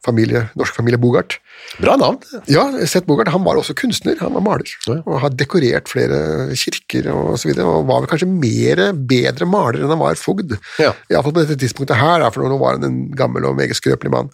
familie, 0.06 0.46
norsk 0.60 0.76
familie 0.78 1.00
Bogart. 1.02 1.38
Bra 1.80 1.96
navn. 1.98 2.20
Ja, 2.52 2.66
Seth 2.86 3.08
Bogart 3.08 3.32
han 3.34 3.44
var 3.46 3.58
også 3.60 3.76
kunstner, 3.78 4.18
han 4.20 4.36
var 4.36 4.44
maler. 4.46 4.70
Ja. 4.88 5.00
Og 5.08 5.22
har 5.24 5.34
dekorert 5.40 5.90
flere 5.92 6.20
kirker 6.60 7.10
og 7.14 7.38
så 7.42 7.50
videre, 7.50 7.66
og 7.70 7.88
var 7.90 8.04
vel 8.04 8.12
kanskje 8.12 8.30
mer 8.30 8.84
bedre 9.10 9.48
maler 9.50 9.84
enn 9.84 9.94
han 9.96 10.02
var 10.02 10.20
fogd. 10.20 10.58
Ja. 10.82 10.92
Iallfall 11.12 11.34
på 11.36 11.46
dette 11.46 11.58
tidspunktet 11.64 11.98
her, 12.00 12.26
for 12.36 12.46
nå 12.50 12.60
var 12.62 12.78
han 12.78 12.88
en 12.90 13.02
gammel 13.18 13.48
og 13.50 13.58
meget 13.60 13.80
skrøpelig 13.80 14.14
mann. 14.14 14.32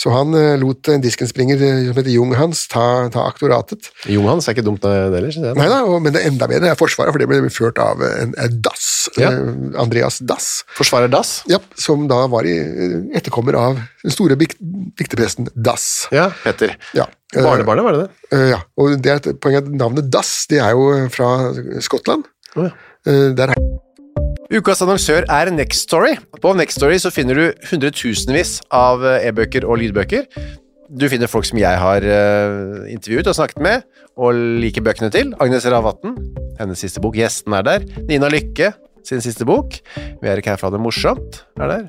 Så 0.00 0.10
han 0.10 0.34
eh, 0.34 0.56
lot 0.58 0.88
en 0.90 1.02
diskenspringer 1.04 1.60
eh, 1.62 1.84
som 1.86 1.98
heter 2.00 2.10
Jung 2.10 2.32
Hans 2.34 2.64
ta, 2.72 3.06
ta 3.14 3.28
aktoratet. 3.28 3.92
Jung 4.10 4.26
Hans 4.26 4.48
er 4.48 4.56
ikke 4.56 4.64
dumt 4.66 4.82
det 4.82 4.90
heller. 4.90 5.28
Nei 5.54 5.68
da, 5.70 5.78
men 6.02 6.16
det 6.16 6.24
enda 6.26 6.48
bedre 6.50 6.72
er 6.72 6.78
Forsvaret, 6.80 7.14
for 7.14 7.22
det 7.22 7.28
ble 7.30 7.52
ført 7.54 7.78
av 7.82 8.02
en, 8.02 8.34
en 8.40 8.56
Dass. 8.64 8.88
Ja. 9.20 9.30
eh, 9.30 9.52
Andreas 9.78 10.18
Dass. 10.26 10.64
Forsvarer 10.74 11.12
Dass. 11.12 11.36
Ja, 11.50 11.60
som 11.78 12.08
da 12.10 12.24
var 12.32 12.48
i, 12.48 12.56
eh, 12.58 12.96
etterkommer 13.20 13.60
av 13.60 13.78
den 14.02 14.14
store 14.14 14.34
dikterpresten 14.98 15.48
Dass. 15.54 16.06
Ja, 16.14 16.30
Petter. 16.44 16.76
Ja. 16.96 17.08
eh, 17.34 17.42
Barnebarnet, 17.42 17.84
var 17.86 17.96
det 17.96 18.04
det? 18.04 18.10
Uh, 18.34 18.48
ja, 18.52 18.60
og 18.78 18.98
det 19.02 19.12
er 19.12 19.22
et 19.22 19.40
poeng 19.42 19.58
at 19.58 19.70
navnet 19.70 20.10
Dass 20.12 20.44
det 20.50 20.62
er 20.62 20.76
jo 20.76 21.08
fra 21.14 21.32
Skottland. 21.84 22.28
Oh, 22.54 22.68
ja. 22.68 22.74
uh, 23.10 23.30
Der 23.34 23.54
Ukas 24.54 24.82
annonsør 24.84 25.24
er 25.32 25.48
Next 25.50 25.88
Story. 25.88 26.12
På 26.42 26.52
Next 26.54 26.76
Story 26.78 26.98
så 27.02 27.10
finner 27.10 27.38
du 27.38 27.64
hundretusenvis 27.70 28.58
av 28.70 29.02
eh, 29.02 29.24
e-bøker 29.30 29.64
og 29.66 29.80
lydbøker. 29.80 30.28
Du 30.94 31.08
finner 31.10 31.30
folk 31.32 31.48
som 31.48 31.58
jeg 31.58 31.80
har 31.80 32.04
uh, 32.04 32.84
intervjuet 32.92 33.30
og 33.32 33.34
snakket 33.38 33.62
med, 33.64 33.86
og 34.20 34.36
liker 34.62 34.84
bøkene 34.84 35.08
til. 35.10 35.32
Agnes 35.42 35.66
Ravatn, 35.66 36.14
hennes 36.60 36.84
siste 36.84 37.02
bok. 37.02 37.16
Gjesten 37.18 37.56
er 37.56 37.66
der. 37.66 37.88
Nina 38.06 38.28
Lykke, 38.30 38.74
sin 39.08 39.24
siste 39.24 39.48
bok. 39.48 39.80
Vi 39.96 40.28
er 40.28 40.38
ikke 40.38 40.54
her 40.54 40.60
for 40.60 40.68
å 40.68 40.70
ha 40.70 40.76
det 40.76 40.84
morsomt, 40.84 41.40
er 41.58 41.72
der. 41.72 41.88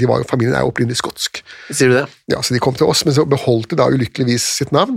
De 0.00 0.06
var 0.08 0.22
familien 0.24 0.54
er 0.56 0.62
jo 0.64 0.70
opprinnelig 0.70 0.96
skotsk, 1.02 1.42
Sier 1.68 1.90
du 1.90 1.94
det? 1.98 2.04
ja, 2.32 2.38
så 2.40 2.54
de 2.54 2.60
kom 2.64 2.74
til 2.78 2.88
oss, 2.88 3.02
men 3.04 3.12
så 3.12 3.26
beholdt 3.28 3.68
de 3.70 3.76
da 3.76 3.88
ulykkeligvis 3.92 4.46
sitt 4.62 4.70
navn. 4.72 4.96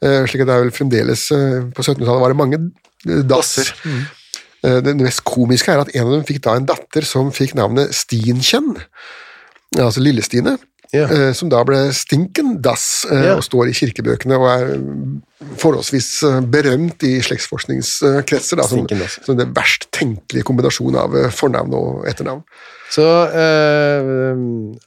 Eh, 0.00 0.22
slik 0.24 0.40
at 0.44 0.48
det 0.48 0.54
er 0.54 0.62
vel 0.64 0.72
fremdeles 0.72 1.26
eh, 1.36 1.58
På 1.76 1.84
1700-tallet 1.84 2.22
var 2.24 2.32
det 2.32 2.38
mange 2.40 2.60
eh, 3.10 3.20
dasser. 3.28 3.74
Eh, 4.64 4.78
det 4.86 4.96
mest 5.02 5.20
komiske 5.28 5.74
er 5.74 5.82
at 5.84 5.92
en 5.94 6.06
av 6.08 6.14
dem 6.16 6.24
fikk 6.28 6.40
da 6.48 6.56
en 6.56 6.64
datter 6.66 7.04
som 7.04 7.28
fikk 7.34 7.52
navnet 7.60 7.92
Stinkjenn, 7.94 8.72
altså 9.76 10.00
Lille-Stine. 10.00 10.56
Yeah. 10.94 11.32
Som 11.34 11.50
da 11.52 11.60
ble 11.66 11.90
Stinken 11.92 12.60
Dass, 12.64 13.04
Ja. 13.10 13.34
og 13.36 13.42
står 13.44 13.68
i 13.68 13.74
kirkebøkene 13.76 14.36
og 14.38 14.46
er 14.48 14.68
mm, 14.78 15.16
forholdsvis 15.60 16.08
eh, 16.24 16.38
berømt 16.48 17.04
i 17.04 17.16
slektsforskningskretser. 17.24 18.60
Da, 18.60 18.68
som, 18.70 18.86
som 19.26 19.36
det 19.38 19.50
verst 19.56 19.90
tenkelige 19.94 20.46
kombinasjonen 20.48 20.98
av 21.02 21.18
eh, 21.18 21.28
fornavn 21.34 21.76
og 21.76 22.08
etternavn. 22.08 22.42
Så 22.86 23.02
eh, 23.34 24.06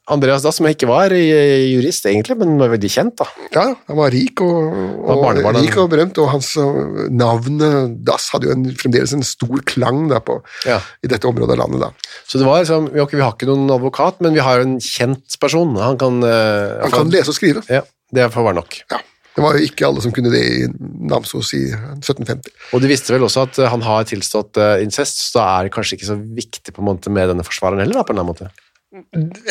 Andreas 0.09 0.45
Dass, 0.45 0.57
som 0.57 0.67
ikke 0.69 0.87
var 0.89 1.11
eh, 1.13 1.67
jurist 1.67 2.07
egentlig, 2.07 2.37
men 2.39 2.55
var 2.61 2.71
veldig 2.71 2.91
kjent, 2.91 3.17
da. 3.19 3.27
Ja, 3.53 3.65
han 3.75 3.99
var 3.99 4.13
rik 4.15 4.39
og, 4.45 4.71
og, 5.03 5.25
var 5.43 5.59
rik 5.59 5.75
og 5.81 5.91
berømt, 5.91 6.17
og 6.23 6.31
hans 6.31 6.53
uh, 6.57 7.05
navn 7.11 7.59
Dass 8.07 8.29
hadde 8.33 8.47
jo 8.47 8.55
en, 8.55 8.65
fremdeles 8.79 9.13
en 9.17 9.25
stor 9.27 9.61
klang 9.67 10.07
da, 10.11 10.21
på, 10.23 10.39
Ja. 10.69 10.79
i 11.03 11.11
dette 11.11 11.27
området 11.27 11.57
av 11.57 11.65
landet. 11.65 11.83
da. 11.83 12.15
Så 12.29 12.39
det 12.39 12.47
var 12.47 12.63
liksom 12.63 12.89
ikke, 12.93 13.19
vi 13.19 13.25
har 13.25 13.35
ikke 13.35 13.51
noen 13.51 13.69
advokat, 13.75 14.23
men 14.23 14.37
vi 14.37 14.43
har 14.47 14.63
en 14.63 14.79
kjent 14.83 15.37
person. 15.41 15.75
Han 15.81 15.99
kan 15.99 16.23
eh, 16.23 16.79
Han 16.85 16.93
kan 16.93 17.13
lese 17.13 17.33
og 17.33 17.37
skrive. 17.37 17.65
Ja, 17.69 17.83
det 18.15 18.31
får 18.33 18.47
være 18.47 18.61
nok. 18.61 18.81
Ja. 18.93 19.03
Det 19.39 19.45
var 19.45 19.57
jo 19.57 19.67
ikke 19.69 19.87
alle 19.87 20.03
som 20.03 20.13
kunne 20.15 20.31
det 20.33 20.41
i 20.43 20.63
Namsos 21.09 21.53
i 21.55 21.65
1750. 21.71 22.55
Og 22.75 22.83
du 22.83 22.89
visste 22.91 23.15
vel 23.15 23.23
også 23.25 23.47
at 23.47 23.59
eh, 23.61 23.69
han 23.71 23.85
har 23.85 24.07
tilstått 24.09 24.59
eh, 24.59 24.81
incest, 24.83 25.23
så 25.29 25.39
da 25.39 25.45
er 25.51 25.67
det 25.67 25.75
kanskje 25.75 25.95
ikke 25.97 26.09
så 26.11 26.17
viktig 26.19 26.75
på 26.75 26.83
en 26.83 26.89
måte 26.91 27.13
med 27.13 27.31
denne 27.31 27.45
forsvareren 27.47 27.85
heller, 27.85 28.01
da, 28.01 28.03
på 28.03 28.13
en 28.13 28.19
eller 28.19 28.27
annen 28.27 28.35
måte. 28.35 28.51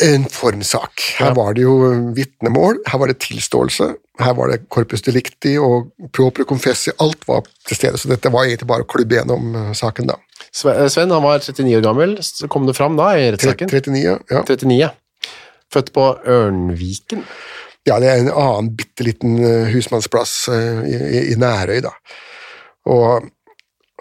En 0.03 0.25
formsak. 0.27 1.01
Her 1.17 1.31
var 1.37 1.53
det 1.55 1.63
jo 1.63 1.75
vitnemål, 2.15 2.81
her 2.91 2.99
var 2.99 3.07
det 3.07 3.21
tilståelse, 3.23 3.87
her 4.19 4.33
var 4.35 4.51
det 4.51 4.65
corpus 4.67 5.03
delicti 5.05 5.53
og 5.63 5.93
propre 6.15 6.43
confessi. 6.47 6.91
Alt 6.99 7.23
var 7.27 7.45
til 7.67 7.79
stede, 7.79 8.01
så 8.01 8.11
dette 8.11 8.31
var 8.33 8.49
egentlig 8.49 8.67
bare 8.67 8.83
å 8.83 8.89
klubbe 8.89 9.15
gjennom 9.15 9.55
uh, 9.55 9.69
saken, 9.77 10.11
da. 10.11 10.19
Eh, 10.43 10.87
Sven 10.91 11.15
han 11.15 11.23
var 11.23 11.39
39 11.39 11.77
år 11.79 11.85
gammel, 11.87 12.17
så 12.25 12.51
kom 12.51 12.67
det 12.67 12.75
fram 12.75 12.99
da 12.99 13.13
i 13.15 13.29
rettssaken. 13.31 13.71
39, 13.71 14.03
ja. 14.03 14.43
39, 14.43 14.75
ja. 14.81 14.91
Født 15.71 15.93
på 15.95 16.09
Ørnviken. 16.27 17.23
Ja, 17.89 17.97
det 18.01 18.09
er 18.11 18.21
en 18.23 18.31
annen 18.31 18.71
bitte 18.77 19.05
liten 19.07 19.37
eh, 19.41 19.67
husmannsplass 19.73 20.33
eh, 20.53 20.81
i, 20.85 20.95
i, 20.95 21.21
i 21.33 21.37
Nærøy, 21.41 21.79
da. 21.85 21.91
Og 22.89 23.25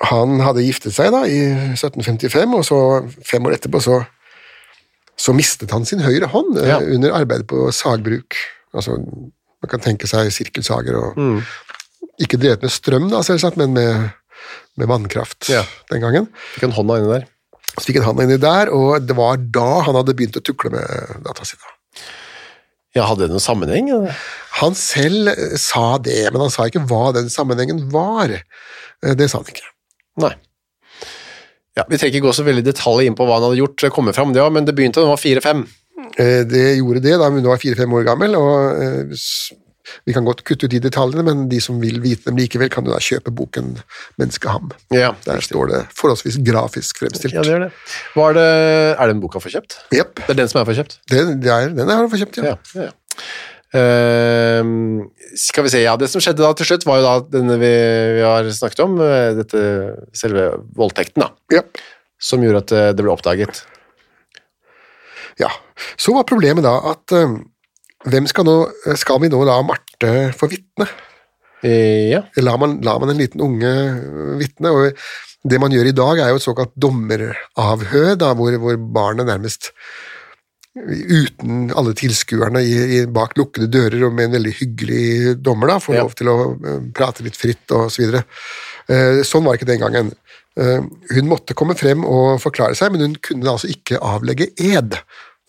han 0.08 0.36
hadde 0.44 0.62
giftet 0.66 0.94
seg 0.94 1.10
da 1.14 1.24
i 1.26 1.40
1755, 1.74 2.52
og 2.54 2.66
så 2.68 2.78
fem 3.26 3.48
år 3.48 3.56
etterpå 3.56 3.80
så, 3.82 3.96
så 5.18 5.34
mistet 5.34 5.72
han 5.74 5.86
sin 5.88 6.04
høyre 6.04 6.28
hånd 6.30 6.60
eh, 6.62 6.68
Ja. 6.70 6.78
under 6.84 7.16
arbeidet 7.18 7.48
på 7.50 7.64
sagbruk. 7.74 8.36
Altså, 8.76 8.94
man 9.00 9.72
kan 9.72 9.82
tenke 9.82 10.06
seg 10.10 10.30
sirkelsager 10.34 11.00
og 11.00 11.18
Mm. 11.18 11.40
Ikke 12.18 12.38
drevet 12.38 12.62
med 12.66 12.70
strøm, 12.74 13.04
da, 13.12 13.20
selvsagt, 13.22 13.56
men 13.60 13.70
med, 13.76 14.08
med 14.78 14.88
vannkraft 14.90 15.46
Ja. 15.52 15.60
den 15.90 16.00
gangen. 16.02 16.24
Fikk 16.56 16.64
han 16.66 16.72
hånda 16.74 16.96
inni 16.98 17.12
der. 17.12 17.26
Så 17.78 17.84
fikk 17.86 17.98
han 18.00 18.08
hånda 18.08 18.24
inni 18.26 18.38
der, 18.42 18.70
og 18.74 19.04
det 19.06 19.14
var 19.18 19.36
da 19.38 19.66
han 19.86 19.94
hadde 20.00 20.14
begynt 20.18 20.38
å 20.38 20.42
tukle 20.42 20.72
med 20.74 21.22
data 21.26 21.46
si. 21.46 21.54
da. 21.62 21.70
Ja, 22.96 23.04
hadde 23.04 23.26
det 23.26 23.34
noen 23.34 23.44
sammenheng? 23.44 23.90
Han 24.62 24.76
selv 24.78 25.28
eh, 25.34 25.56
sa 25.60 25.98
det, 26.02 26.20
men 26.32 26.40
han 26.46 26.52
sa 26.52 26.66
ikke 26.68 26.84
hva 26.88 27.10
den 27.16 27.28
sammenhengen 27.32 27.84
var. 27.92 28.32
Eh, 28.32 29.14
Det 29.18 29.28
sa 29.30 29.42
han 29.42 29.50
ikke. 29.52 29.66
Nei. 30.24 30.32
Ja, 31.78 31.84
Vi 31.88 31.98
trenger 31.98 32.16
ikke 32.16 32.26
gå 32.26 32.32
så 32.34 32.46
veldig 32.46 32.64
i 32.64 32.70
detalj 32.72 33.06
inn 33.06 33.14
på 33.18 33.26
hva 33.28 33.36
han 33.38 33.46
hadde 33.50 33.60
gjort, 33.60 33.76
komme 33.84 33.94
kommer 33.94 34.16
fram 34.16 34.32
ja, 34.34 34.48
men 34.50 34.66
det 34.66 34.74
begynte 34.74 34.98
da 35.02 35.06
han 35.06 35.14
var 35.14 35.22
fire-fem. 35.22 35.66
Eh, 36.18 36.42
Det 36.48 36.64
gjorde 36.80 37.04
det 37.04 37.18
da 37.20 37.28
hun 37.30 37.44
var 37.46 37.60
fire-fem 37.62 37.92
år 38.00 38.08
gammel, 38.08 38.34
og 38.40 38.82
eh, 38.82 39.18
vi 40.06 40.12
kan 40.16 40.24
godt 40.26 40.42
kutte 40.48 40.66
ut 40.68 40.70
de 40.74 40.80
detaljene, 40.84 41.24
men 41.24 41.48
de 41.48 41.60
som 41.64 41.78
vil 41.80 42.00
vite 42.04 42.24
dem 42.28 42.36
likevel, 42.40 42.68
kan 42.72 42.84
jo 42.84 42.92
da 42.94 42.98
kjøpe 43.02 43.30
boken 43.34 43.74
Menneskeham. 44.18 44.70
Ja, 44.94 45.12
Der 45.24 45.40
står 45.44 45.68
det 45.72 45.82
forholdsvis 45.96 46.38
grafisk 46.44 46.98
fremstilt. 47.02 47.34
ja, 47.34 47.42
det 47.42 47.52
gjør 47.54 47.64
det. 47.66 47.72
Var 48.16 48.32
det. 48.38 48.48
Er 48.98 49.06
den 49.12 49.20
boka 49.20 49.38
forkjøpt? 49.40 49.78
Yep. 49.94 50.14
Det 50.26 50.30
er 50.34 50.40
den 50.42 50.48
som 50.48 50.60
er 50.62 50.68
forkjøpt? 50.72 50.98
Den, 51.10 51.40
det 51.40 51.50
er- 51.54 51.74
den 51.76 51.88
har 51.88 52.08
forkjøpt, 52.08 52.36
ja. 52.42 52.44
Ja. 52.54 52.56
ja, 52.74 52.88
ja. 52.90 52.92
Uh, 53.68 54.64
skal 55.36 55.66
vi 55.66 55.70
se, 55.72 55.82
ja, 55.84 55.92
Det 56.00 56.08
som 56.08 56.22
skjedde 56.24 56.40
da 56.40 56.52
til 56.56 56.64
slutt, 56.70 56.86
var 56.88 57.00
jo 57.00 57.04
da 57.04 57.14
denne 57.38 57.58
vi, 57.60 57.72
vi 58.16 58.22
har 58.24 58.48
snakket 58.56 58.80
om, 58.84 58.94
eh, 59.04 59.34
dette 59.36 59.60
selve 60.16 60.46
voldtekten, 60.78 61.20
da, 61.20 61.28
Jepp. 61.52 61.76
som 62.18 62.40
gjorde 62.42 62.62
at 62.64 62.72
eh, 62.72 62.86
det 62.96 63.04
ble 63.04 63.12
oppdaget. 63.12 63.60
Ja. 65.38 65.50
Så 66.00 66.14
var 66.16 66.24
problemet 66.26 66.64
da 66.66 66.72
at 66.94 67.12
eh, 67.14 67.36
hvem 68.06 68.28
skal, 68.30 68.46
nå, 68.46 68.56
skal 69.00 69.20
vi 69.24 69.30
nå 69.32 69.40
la 69.48 69.58
Marte 69.66 70.12
få 70.38 70.48
vitne? 70.52 70.86
Eh, 71.66 72.12
ja. 72.12 72.20
lar 72.38 72.58
man, 72.62 72.76
lar 72.86 73.00
man 73.02 73.10
en 73.10 73.18
liten 73.18 73.42
unge 73.42 73.66
øh, 73.66 74.36
vitne, 74.38 74.70
og 74.70 74.94
det 75.48 75.58
man 75.58 75.72
gjør 75.74 75.88
i 75.90 75.96
dag 75.96 76.20
er 76.22 76.30
jo 76.30 76.38
et 76.38 76.44
såkalt 76.44 76.76
dommeravhør, 76.78 78.12
da, 78.20 78.30
hvor, 78.38 78.54
hvor 78.62 78.78
barnet 78.94 79.26
nærmest 79.26 79.72
uten 80.78 81.72
alle 81.74 81.94
tilskuerne 81.98 82.60
i, 82.62 82.74
i, 82.98 82.98
bak 83.10 83.34
lukkede 83.38 83.66
dører 83.72 84.04
og 84.06 84.14
med 84.14 84.28
en 84.28 84.36
veldig 84.36 84.52
hyggelig 84.60 85.34
dommer, 85.42 85.72
da, 85.72 85.78
får 85.82 85.96
Ja. 85.98 86.04
lov 86.06 86.14
til 86.18 86.30
å 86.30 86.36
eh, 86.54 86.80
prate 86.94 87.26
litt 87.26 87.38
fritt 87.38 87.74
og 87.74 87.88
så 87.90 88.04
videre. 88.04 88.22
Eh, 88.86 89.22
sånn 89.26 89.42
var 89.42 89.56
det 89.56 89.62
ikke 89.62 89.72
den 89.72 89.82
gangen. 89.82 90.12
Eh, 90.58 90.86
hun 91.16 91.30
måtte 91.30 91.56
komme 91.58 91.74
frem 91.78 92.04
og 92.06 92.38
forklare 92.42 92.78
seg, 92.78 92.92
men 92.94 93.02
hun 93.08 93.18
kunne 93.22 93.50
altså 93.50 93.70
ikke 93.72 93.98
avlegge 93.98 94.52
ed, 94.54 94.94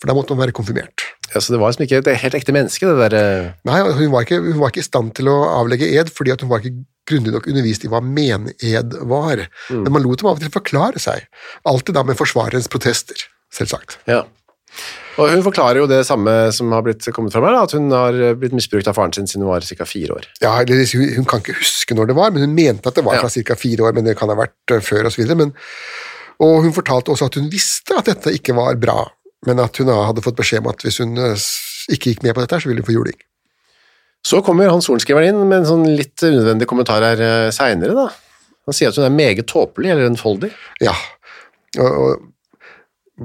for 0.02 0.10
da 0.10 0.18
måtte 0.18 0.34
hun 0.34 0.42
være 0.42 0.56
konfirmert. 0.58 1.06
Ja, 1.34 1.42
så 1.42 1.54
det 1.54 1.60
var 1.62 1.72
liksom 1.72 1.86
ikke 1.86 2.00
et 2.02 2.24
helt 2.24 2.38
ekte 2.40 2.56
menneske, 2.56 2.90
det 2.90 3.10
der 3.12 3.18
eh, 3.20 3.52
Nei, 3.70 3.82
altså, 3.84 3.98
hun 4.00 4.14
var, 4.14 4.26
ikke, 4.26 4.40
hun 4.42 4.58
var 4.62 4.74
ikke 4.74 4.84
i 4.84 4.88
stand 4.88 5.14
til 5.20 5.30
å 5.32 5.38
avlegge 5.60 5.90
ed, 6.00 6.10
fordi 6.14 6.34
at 6.34 6.42
hun 6.46 6.52
var 6.52 6.64
ikke 6.64 6.86
grundig 7.10 7.34
nok 7.34 7.48
undervist 7.50 7.86
i 7.86 7.92
hva 7.92 8.02
mened 8.06 8.54
var. 9.10 9.46
Men 9.70 9.94
man 9.94 10.04
lot 10.06 10.22
dem 10.22 10.30
av 10.30 10.38
og 10.38 10.44
til 10.44 10.54
forklare 10.54 11.02
seg. 11.02 11.26
Alltid 11.70 11.98
da 11.98 12.04
med 12.06 12.20
forsvarerens 12.20 12.70
protester, 12.72 13.18
selvsagt. 13.54 13.98
Ja. 14.10 14.24
Og 15.20 15.32
hun 15.34 15.42
forklarer 15.44 15.82
jo 15.82 15.88
det 15.90 16.04
samme 16.08 16.32
som 16.56 16.72
har 16.72 16.84
blitt 16.86 17.04
kommet 17.16 17.34
fram 17.34 17.48
her, 17.48 17.58
at 17.60 17.74
hun 17.76 17.90
har 17.92 18.16
blitt 18.40 18.54
misbrukt 18.56 18.88
av 18.88 18.96
faren 18.96 19.16
sin 19.16 19.28
siden 19.28 19.44
hun 19.44 19.52
var 19.52 19.66
ca. 19.66 19.88
fire 19.90 20.16
år. 20.16 20.30
Ja, 20.44 20.54
hun, 20.62 21.26
kan 21.28 21.44
ikke 21.44 21.58
huske 21.60 21.98
når 21.98 22.12
det 22.12 22.20
var, 22.20 22.32
men 22.36 22.46
hun 22.46 22.56
mente 22.56 22.88
at 22.88 22.96
det 22.96 23.04
var 23.08 23.18
Ja. 23.18 23.26
fra 23.26 23.30
ca. 23.34 23.58
fire 23.60 23.90
år, 23.90 23.98
men 23.98 24.06
det 24.08 24.18
kan 24.18 24.32
ha 24.32 24.38
vært 24.40 24.76
eh, 24.76 24.80
før 24.86 25.10
osv. 25.10 25.26
Og 26.40 26.62
hun 26.64 26.72
fortalte 26.72 27.12
også 27.12 27.28
at 27.28 27.36
hun 27.36 27.50
visste 27.52 27.98
at 28.00 28.08
dette 28.08 28.32
ikke 28.32 28.56
var 28.56 28.78
bra, 28.80 29.02
men 29.48 29.62
at 29.64 29.80
hun 29.80 29.92
hadde 29.94 30.24
fått 30.26 30.40
beskjed 30.40 30.64
om 30.64 30.72
at 30.72 30.84
hvis 30.84 31.00
hun 31.04 31.18
eh, 31.20 31.50
ikke 31.96 32.14
gikk 32.14 32.26
med 32.26 32.36
på 32.36 32.44
dette, 32.44 32.60
så 32.62 32.70
ville 32.70 32.84
hun 32.84 32.90
få 32.90 32.98
juling. 32.98 33.20
Så 34.26 34.42
kommer 34.44 34.68
han 34.68 34.84
sorenskriveren 34.84 35.32
inn 35.32 35.46
med 35.48 35.62
en 35.62 35.70
sånn 35.70 35.86
litt 35.96 36.20
unødvendig 36.26 36.68
kommentar 36.70 37.06
her 37.06 37.24
eh, 37.24 37.52
seinere, 37.56 37.96
da. 37.96 38.10
Han 38.68 38.76
sier 38.76 38.92
at 38.92 39.00
hun 39.00 39.08
er 39.08 39.16
meget 39.16 39.48
tåpelig 39.50 39.94
eller 39.94 40.10
enfoldig. 40.10 40.52
Ja, 40.84 40.94
og, 41.80 41.88
og 41.88 42.28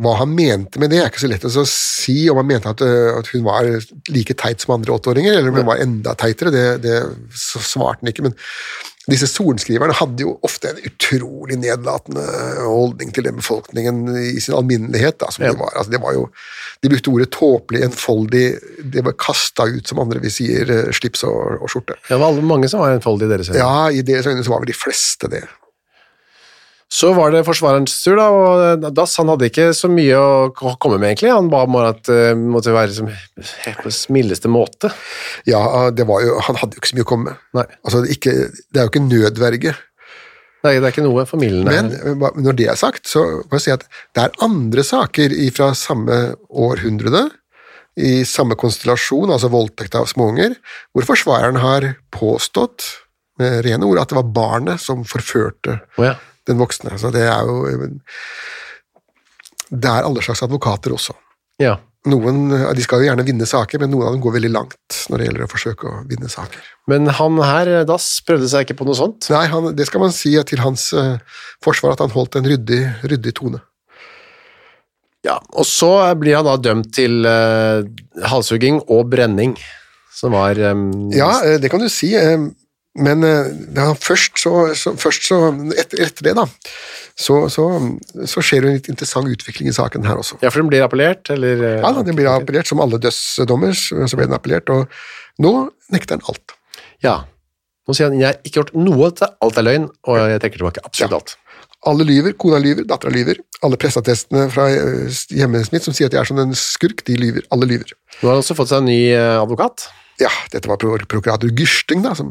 hva 0.05 0.17
han 0.19 0.33
mente 0.35 0.81
med 0.83 0.91
det, 0.91 1.03
er 1.03 1.11
ikke 1.11 1.23
så 1.23 1.31
lett 1.31 1.45
å 1.47 1.67
si 1.71 2.17
om 2.31 2.41
han 2.41 2.49
mente 2.49 2.71
at, 2.71 2.81
at 2.83 3.29
hun 3.31 3.45
var 3.47 3.69
like 4.11 4.35
teit 4.41 4.63
som 4.63 4.75
andre 4.75 4.97
åtteåringer, 4.97 5.37
eller 5.37 5.53
om 5.53 5.61
hun 5.61 5.69
var 5.69 5.83
enda 5.83 6.17
teitere, 6.19 6.51
det, 6.55 6.65
det 6.83 6.97
svarte 7.39 8.03
han 8.03 8.11
ikke. 8.11 8.25
Men 8.27 8.35
disse 9.11 9.27
sorenskriverne 9.29 9.93
hadde 9.99 10.23
jo 10.25 10.39
ofte 10.47 10.71
en 10.71 10.79
utrolig 10.89 11.59
nedlatende 11.61 12.23
holdning 12.65 13.11
til 13.13 13.27
den 13.27 13.37
befolkningen 13.37 14.07
i 14.17 14.41
sin 14.41 14.55
alminnelighet. 14.57 15.19
Da, 15.21 15.29
som 15.31 15.45
Ja. 15.45 15.53
de, 15.53 15.59
var. 15.61 15.75
Altså, 15.77 15.91
det 15.93 16.01
var 16.01 16.15
jo, 16.17 16.29
de 16.83 16.89
brukte 16.89 17.11
ordet 17.13 17.31
tåpelig, 17.37 17.83
enfoldig, 17.85 18.45
det 18.95 19.05
var 19.05 19.13
kasta 19.13 19.67
ut, 19.69 19.87
som 19.89 20.01
andre 20.01 20.21
vi 20.25 20.31
sier, 20.33 20.73
slips 20.97 21.25
og, 21.29 21.61
og 21.61 21.69
skjorte. 21.69 21.99
Ja, 22.09 22.15
det 22.17 22.21
var 22.23 22.33
alle, 22.33 22.47
mange 22.49 22.69
som 22.73 22.81
var 22.81 22.95
enfoldige 22.97 23.29
i 23.29 23.35
deres 23.37 23.51
øyne. 23.53 23.59
Ja, 23.61 23.91
i 23.93 24.01
deres 24.03 24.27
øyne 24.27 24.45
så 24.45 24.51
var 24.55 24.65
vel 24.65 24.73
de 24.73 24.79
fleste 24.79 25.29
det. 25.29 25.45
Så 26.95 27.11
var 27.17 27.33
det 27.35 27.43
forsvarerens 27.47 27.97
tur, 28.05 28.19
da, 28.21 28.27
og 28.31 28.85
Dass 28.95 29.17
han 29.19 29.31
hadde 29.33 29.49
ikke 29.51 29.71
så 29.75 29.89
mye 29.91 30.19
å 30.19 30.75
komme 30.79 31.01
med, 31.01 31.09
egentlig. 31.11 31.33
Han 31.35 31.51
ba 31.51 31.65
om 31.67 31.79
at 31.81 32.05
det 32.07 32.37
måtte 32.39 32.75
være 32.75 32.95
som, 32.95 33.09
på 33.81 33.95
mildeste 34.15 34.51
måte. 34.53 34.93
Ja, 35.51 35.91
det 35.91 36.07
var 36.07 36.23
jo, 36.23 36.37
han 36.47 36.61
hadde 36.61 36.77
jo 36.79 36.83
ikke 36.83 36.93
så 36.93 36.99
mye 37.01 37.07
å 37.07 37.11
komme 37.11 37.35
med. 37.57 37.75
Altså, 37.83 38.05
det, 38.05 38.15
ikke, 38.15 38.35
det 38.71 38.81
er 38.81 38.87
jo 38.87 38.93
ikke 38.93 39.07
nødverge. 39.09 39.75
er, 39.75 40.79
det 40.79 40.87
er 40.87 40.93
ikke 40.95 41.05
noe 41.05 41.27
familien 41.29 41.67
Men 41.67 41.91
når 42.41 42.59
det 42.61 42.69
er 42.71 42.79
sagt, 42.79 43.09
så 43.11 43.25
må 43.43 43.59
jeg 43.59 43.65
si 43.67 43.75
at 43.75 43.89
det 44.15 44.29
er 44.29 44.45
andre 44.47 44.85
saker 44.87 45.35
fra 45.57 45.73
samme 45.79 46.21
århundrede, 46.49 47.27
i 47.95 48.25
samme 48.27 48.57
konstellasjon, 48.59 49.31
altså 49.31 49.51
voldtekt 49.53 49.95
av 49.95 50.09
småunger, 50.11 50.57
hvor 50.95 51.07
forsvareren 51.07 51.61
har 51.63 51.93
påstått 52.15 52.89
med 53.39 53.61
rene 53.67 53.87
ord 53.87 54.01
at 54.03 54.11
det 54.11 54.19
var 54.19 54.33
barnet 54.35 54.83
som 54.83 55.03
forførte 55.07 55.77
oh, 55.99 56.07
ja. 56.07 56.15
Den 56.49 56.61
voksne. 56.61 56.99
Så 57.01 57.11
det 57.15 57.25
er 57.29 57.49
jo 57.49 57.65
Det 59.71 59.89
er 59.91 60.05
alle 60.05 60.23
slags 60.23 60.43
advokater 60.47 60.93
også. 60.95 61.17
ja. 61.63 61.79
Noen, 62.05 62.51
De 62.77 62.83
skal 62.85 63.01
jo 63.01 63.07
gjerne 63.07 63.25
vinne 63.25 63.47
saker, 63.49 63.81
men 63.81 63.89
noen 63.89 64.05
av 64.05 64.13
dem 64.13 64.21
går 64.21 64.35
veldig 64.35 64.51
langt 64.53 64.97
når 65.09 65.23
det 65.23 65.25
gjelder 65.25 65.45
å 65.47 65.49
forsøke 65.49 65.87
å 65.89 66.01
vinne 66.05 66.29
saker. 66.29 66.67
Men 66.93 67.09
han 67.09 67.39
her, 67.41 67.71
Dass, 67.89 68.21
prøvde 68.29 68.51
seg 68.53 68.67
ikke 68.67 68.77
på 68.83 68.85
noe 68.85 68.99
sånt. 68.99 69.31
Nei, 69.33 69.47
han, 69.49 69.71
det 69.73 69.87
skal 69.89 70.03
man 70.03 70.13
si 70.13 70.35
til 70.45 70.61
hans 70.61 70.91
eh, 70.93 71.15
forsvar, 71.65 71.95
at 71.97 72.03
han 72.05 72.13
holdt 72.13 72.37
en 72.37 72.45
ryddig, 72.45 72.83
ryddig 73.09 73.33
tone. 73.41 73.63
Ja, 75.25 75.39
Og 75.57 75.65
så 75.65 75.89
blir 76.21 76.37
han 76.37 76.45
da 76.45 76.59
dømt 76.61 76.91
til 76.93 77.25
uh, 77.25 77.81
halshugging 78.29 78.83
og 78.93 79.09
brenning, 79.09 79.57
som 80.13 80.37
var 80.37 80.61
um, 80.61 81.09
Ja, 81.17 81.31
det 81.57 81.73
kan 81.73 81.81
du 81.81 81.89
si, 81.89 82.13
eh, 82.21 82.37
men 82.95 83.27
eh, 83.27 83.51
ja, 83.75 83.89
først 83.99 84.39
så, 84.39 84.53
så, 84.79 84.93
først 85.01 85.27
så 85.27 85.39
etter, 85.75 86.05
etter 86.07 86.29
det, 86.29 86.35
da, 86.39 86.45
så, 87.19 87.41
så, 87.51 87.67
så 88.31 88.45
skjer 88.45 88.63
det 88.63 88.71
en 88.71 88.79
litt 88.79 88.91
interessant 88.93 89.31
utvikling 89.31 89.71
i 89.71 89.75
saken 89.75 90.07
her 90.07 90.21
også. 90.23 90.39
Ja, 90.45 90.53
for 90.55 90.63
den 90.63 90.71
blir 90.71 90.85
appellert, 90.87 91.27
eller 91.35 91.59
eh, 91.59 91.79
Ja, 91.81 91.91
da, 91.91 92.05
Den 92.07 92.19
blir 92.19 92.31
appellert, 92.31 92.71
som 92.71 92.83
alle 92.85 93.01
dødsdommer, 93.03 93.75
så 93.75 94.19
ble 94.19 94.29
den 94.29 94.37
appellert, 94.39 94.71
og 94.71 95.43
nå 95.43 95.55
nekter 95.95 96.21
den 96.21 96.29
alt. 96.31 96.55
Ja. 97.03 97.23
Nå 97.85 97.97
sier 97.97 98.09
han 98.09 98.21
jeg 98.21 98.31
har 98.31 98.39
ikke 98.47 98.63
gjort 98.63 98.77
noe 98.79 99.11
dette, 99.11 99.33
alt 99.45 99.59
er 99.61 99.67
løgn, 99.67 99.89
og 100.07 100.21
jeg 100.21 100.45
trekker 100.45 100.63
tilbake 100.63 100.87
absolutt 100.87 101.19
alt. 101.19 101.35
Alle 101.85 102.07
lyver, 102.09 102.33
kona 102.41 102.57
lyver, 102.63 102.87
dattera 102.89 103.13
lyver. 103.13 103.43
Alle 103.67 103.77
presseattestene 103.81 104.47
fra 104.53 104.71
eh, 104.73 105.19
hjemmet 105.37 105.69
mitt 105.75 105.85
som 105.85 105.93
sier 105.97 106.09
at 106.09 106.17
jeg 106.17 106.23
er 106.23 106.31
som 106.31 106.41
en 106.41 106.55
skurk, 106.57 107.03
de 107.05 107.19
lyver. 107.21 107.45
Alle 107.53 107.69
lyver. 107.69 107.93
Nå 108.21 108.31
har 108.31 108.39
han 108.39 108.45
også 108.45 108.57
fått 108.57 108.71
seg 108.73 108.81
en 108.81 108.89
ny 108.89 109.01
eh, 109.13 109.35
advokat. 109.37 109.85
Ja, 110.23 110.31
dette 110.53 110.71
var 110.71 110.79
prokurator 110.79 111.51
Gyrsting, 111.51 112.05
da, 112.05 112.15
som 112.15 112.31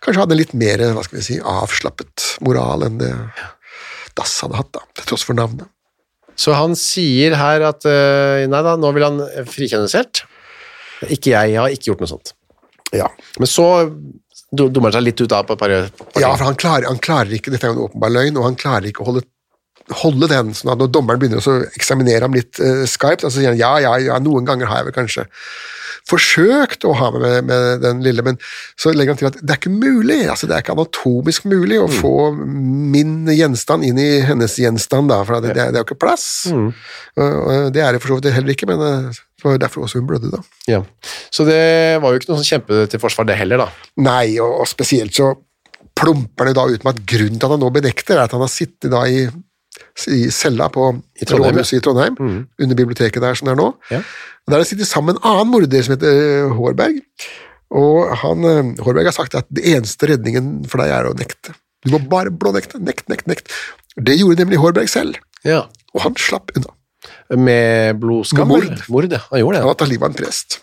kanskje 0.00 0.22
hadde 0.22 0.36
en 0.36 0.40
litt 0.40 0.54
mer 0.56 0.82
hva 0.96 1.04
skal 1.04 1.20
vi 1.20 1.26
si, 1.26 1.36
avslappet 1.40 2.36
moral 2.46 2.86
enn 2.86 3.00
det 3.02 3.12
Dass 4.18 4.32
hadde 4.42 4.58
hatt, 4.58 4.72
da, 4.74 4.80
til 4.98 5.12
tross 5.12 5.22
for 5.22 5.38
navnet. 5.38 5.68
Så 6.40 6.54
han 6.56 6.72
sier 6.78 7.36
her 7.38 7.62
at 7.68 7.84
eh, 7.86 8.46
nei 8.50 8.62
da, 8.66 8.72
nå 8.80 8.90
vil 8.96 9.04
han 9.06 9.20
frikjennes 9.46 9.94
helt. 9.94 10.22
Ikke 11.06 11.30
jeg, 11.30 11.52
jeg 11.52 11.60
har 11.60 11.74
ikke 11.74 11.92
gjort 11.92 12.02
noe 12.02 12.10
sånt. 12.10 12.32
Ja, 12.96 13.06
Men 13.38 13.48
så 13.50 13.66
dummer 14.50 14.88
han 14.88 14.96
seg 14.98 15.06
litt 15.06 15.22
ut 15.22 15.34
av 15.36 15.46
på 15.46 15.54
et 15.54 15.60
par, 15.60 15.74
par 16.00 16.24
ja 16.24 16.32
for 16.34 16.48
han 16.48 16.58
klarer, 16.58 16.88
han 16.90 16.98
klarer 16.98 17.36
ikke, 17.36 17.52
dette 17.54 17.68
er 17.68 17.70
jo 17.70 17.76
en 17.76 17.84
åpenbar 17.86 18.10
løgn, 18.16 18.40
og 18.40 18.48
han 18.48 18.58
klarer 18.58 18.88
ikke 18.90 19.04
å 19.04 19.12
holde 19.12 19.22
holde 20.00 20.28
den, 20.30 20.52
sånn 20.54 20.72
at 20.74 20.78
når 20.78 20.90
dommeren 20.94 21.18
begynner 21.18 21.42
å 21.42 21.54
eksaminere 21.74 22.26
ham 22.26 22.36
litt 22.36 22.60
uh, 22.62 22.84
skarpt, 22.86 23.24
så 23.24 23.32
sier 23.34 23.50
han 23.50 23.58
ja, 23.58 23.72
ja, 23.82 23.94
ja, 24.10 24.18
noen 24.22 24.46
ganger 24.46 24.70
har 24.70 24.82
jeg 24.82 24.90
vel 24.90 24.96
kanskje 25.00 25.24
forsøkt 26.10 26.84
å 26.88 26.92
ha 26.98 27.08
med, 27.14 27.46
med 27.48 27.80
den 27.84 28.02
lille, 28.04 28.24
men 28.26 28.36
så 28.80 28.92
legger 28.92 29.14
han 29.14 29.20
til 29.20 29.28
at 29.30 29.38
det 29.40 29.54
er 29.54 29.60
ikke 29.60 29.72
mulig, 29.72 30.18
altså 30.30 30.48
det 30.50 30.56
er 30.58 30.64
ikke 30.64 30.74
anatomisk 30.76 31.46
mulig 31.50 31.78
å 31.80 31.88
få 31.90 32.12
min 32.36 33.24
gjenstand 33.32 33.86
inn 33.86 33.98
i 34.02 34.08
hennes 34.26 34.54
gjenstand, 34.60 35.10
da, 35.12 35.20
for 35.28 35.40
det, 35.40 35.54
det, 35.56 35.64
er- 35.64 35.74
det 35.74 35.80
er 35.80 35.84
jo 35.84 35.88
ikke 35.88 36.00
plass. 36.04 36.26
Og 37.16 37.70
det 37.74 37.82
er 37.84 37.92
det 37.96 38.00
for 38.02 38.12
så 38.14 38.18
vidt 38.20 38.32
heller 38.36 38.54
ikke, 38.54 38.68
men 38.70 38.82
eh, 38.86 39.20
det 39.40 39.46
var 39.46 39.60
derfor 39.62 39.86
også 39.86 40.00
hun 40.02 40.08
blødde, 40.10 40.30
da. 40.34 40.42
Ja. 40.68 40.82
Så 41.32 41.46
det 41.48 41.60
var 42.02 42.12
jo 42.12 42.20
ikke 42.20 42.32
noe 42.32 42.40
sånn 42.42 42.50
kjempe 42.54 42.82
til 42.92 43.00
forsvar, 43.02 43.28
det 43.30 43.38
heller, 43.40 43.62
da. 43.64 43.70
Nei, 44.04 44.34
og, 44.42 44.58
og 44.64 44.68
spesielt 44.70 45.16
så 45.16 45.30
plumper 46.00 46.48
det 46.50 46.56
da 46.56 46.64
ut 46.70 46.84
med 46.86 46.94
at 46.96 47.00
grunnen 47.08 47.38
til 47.40 47.46
at 47.48 47.54
han 47.54 47.60
nå 47.64 47.70
benekter, 47.74 48.16
er 48.18 48.24
at 48.28 48.34
han 48.36 48.44
har 48.44 48.52
sittet 48.52 48.92
da 48.92 49.02
i, 49.10 49.24
i 50.10 50.30
cella 50.34 50.68
på 50.72 50.88
I 51.20 51.28
Trondheim, 51.28 51.56
rådhuset 51.56 51.78
i 51.78 51.84
Trondheim, 51.84 52.18
under 52.60 52.78
biblioteket 52.78 53.22
der 53.22 53.38
som 53.38 53.48
det 53.48 53.54
er 53.56 53.60
nå. 53.60 53.70
Ja. 53.90 54.00
Der 54.48 54.56
har 54.56 54.64
det 54.64 54.70
sittet 54.70 54.88
sammen 54.90 55.16
en 55.16 55.26
annen 55.30 55.50
morder 55.52 55.84
som 55.86 55.94
heter 55.94 56.20
eh, 56.24 56.54
Hårberg, 56.56 57.00
og 57.70 58.14
han, 58.22 58.46
eh, 58.50 58.72
Hårberg 58.82 59.10
har 59.10 59.16
sagt 59.16 59.36
at 59.38 59.46
det 59.52 59.66
eneste 59.74 60.08
redningen 60.10 60.64
for 60.70 60.82
deg 60.82 60.94
er 60.96 61.10
å 61.10 61.14
nekte. 61.18 61.54
Du 61.86 61.92
må 61.94 62.00
bare 62.10 62.32
blånekte. 62.32 62.80
Nekt, 62.84 63.06
nekt, 63.08 63.28
nekt. 63.30 63.52
Det 63.96 64.18
gjorde 64.18 64.42
nemlig 64.42 64.58
Hårberg 64.60 64.90
selv, 64.90 65.20
Ja. 65.46 65.66
og 65.94 66.02
han 66.04 66.18
slapp 66.20 66.52
unna. 66.56 66.74
Med 67.30 68.00
blodskam? 68.02 68.48
Med 68.48 68.66
mord. 68.66 68.82
Mord, 68.88 69.12
ja. 69.12 69.22
Han 69.30 69.40
gjorde 69.40 69.56
det. 69.56 69.62
Han 69.62 69.70
hadde 69.70 69.80
tatt 69.80 69.92
livet 69.92 70.04
av 70.04 70.10
en 70.10 70.18
prest. 70.18 70.60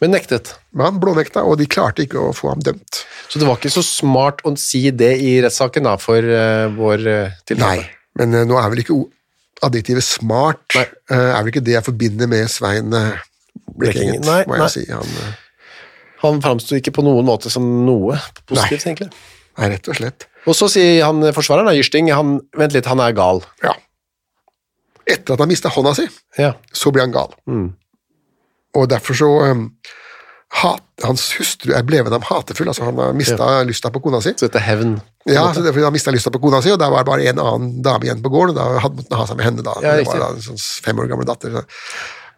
Men 0.00 0.14
nektet. 0.16 0.54
Men 0.72 0.86
han 0.88 1.00
blånekta, 1.00 1.44
og 1.44 1.58
de 1.60 1.68
klarte 1.68 2.06
ikke 2.06 2.18
å 2.18 2.32
få 2.34 2.54
ham 2.54 2.62
dømt. 2.64 3.02
Så 3.28 3.38
det 3.38 3.46
var 3.46 3.60
ikke 3.60 3.72
så 3.72 3.82
smart 3.84 4.40
å 4.48 4.54
si 4.58 4.86
det 4.90 5.12
i 5.20 5.36
rettssaken 5.44 5.86
da, 5.86 5.96
for 6.00 6.24
uh, 6.24 6.72
vår 6.72 7.04
uh, 7.06 7.56
Nei, 7.60 7.76
men 8.18 8.34
eh, 8.34 8.46
nå 8.48 8.56
er 8.58 8.70
vel 8.72 8.82
ikke 8.82 8.96
adjektivet 9.66 10.02
smart 10.06 10.74
Nei. 10.78 10.86
eh, 11.12 11.30
er 11.34 11.38
vel 11.42 11.52
ikke 11.52 11.64
det 11.66 11.74
jeg 11.76 11.84
forbinder 11.86 12.30
med 12.30 12.48
Svein 12.50 12.90
Blekkingen, 13.80 14.22
Nei, 14.26 14.40
må 14.48 14.56
nei. 14.56 14.64
jeg 14.66 14.72
si. 14.74 14.84
Han 14.92 15.04
eh, 15.20 15.34
Han 16.24 16.40
framsto 16.44 16.76
ikke 16.76 16.92
på 16.96 17.04
noen 17.06 17.24
måte 17.28 17.50
som 17.52 17.64
noe 17.86 18.16
positivt, 18.48 18.84
Nei. 18.86 18.92
egentlig. 18.94 19.10
Nei, 19.60 19.68
rett 19.74 19.88
og 19.92 19.96
slett 19.98 20.26
Og 20.48 20.56
så 20.56 20.68
sier 20.72 21.04
han 21.06 21.22
eh, 21.26 21.32
forsvareren, 21.36 21.68
da, 21.70 21.76
Gyrsting, 21.76 22.10
han, 22.16 22.38
vent 22.56 22.74
litt, 22.76 22.88
han 22.88 23.00
er 23.04 23.12
gal. 23.16 23.42
Ja. 23.64 23.74
Etter 25.10 25.34
at 25.36 25.42
han 25.42 25.50
mista 25.50 25.72
hånda 25.72 25.94
si, 25.98 26.06
Ja. 26.38 26.52
så 26.72 26.92
blir 26.94 27.04
han 27.06 27.12
gal. 27.14 27.32
Mm. 27.50 27.70
Og 28.78 28.88
derfor 28.92 29.16
så 29.18 29.30
hat, 30.50 30.82
Hans 31.00 31.30
hustru 31.38 31.72
er 31.72 31.84
blevet 31.86 32.12
ham 32.12 32.24
hatefull, 32.26 32.68
altså 32.68 32.84
han 32.84 32.98
har 33.00 33.14
mista 33.16 33.46
lysta 33.64 33.88
på 33.94 34.02
kona 34.04 34.18
si. 34.20 34.34
Så 34.36 34.48
dette 34.48 34.60
er 34.60 34.66
hevn. 34.66 34.98
Ja, 35.30 35.46
så 35.54 35.62
det, 35.64 35.72
han 35.76 35.94
mista 35.94 36.12
lysta 36.12 36.32
på 36.34 36.42
kona 36.42 36.60
si, 36.64 36.72
og 36.74 36.80
der 36.82 36.90
var 36.92 37.04
det 37.04 37.08
bare 37.08 37.28
en 37.30 37.40
annen 37.40 37.78
dame 37.86 38.04
igjen 38.04 38.20
på 38.24 38.32
gården, 38.34 38.52
og 38.52 38.58
da 38.58 38.82
hadde 38.84 38.98
måtte 38.98 39.14
han 39.14 39.22
ha 39.22 39.28
seg 39.30 39.38
med 39.38 39.46
henne. 39.46 39.64
da. 39.64 39.76
Ja, 39.84 39.94
det 39.96 40.08
var 40.10 40.20
da 40.20 40.32
en 40.34 40.44
sånn 40.44 40.60
fem 40.60 41.00
år 41.00 41.08
gammel 41.12 41.28
datter. 41.30 41.54
Så. 41.54 41.64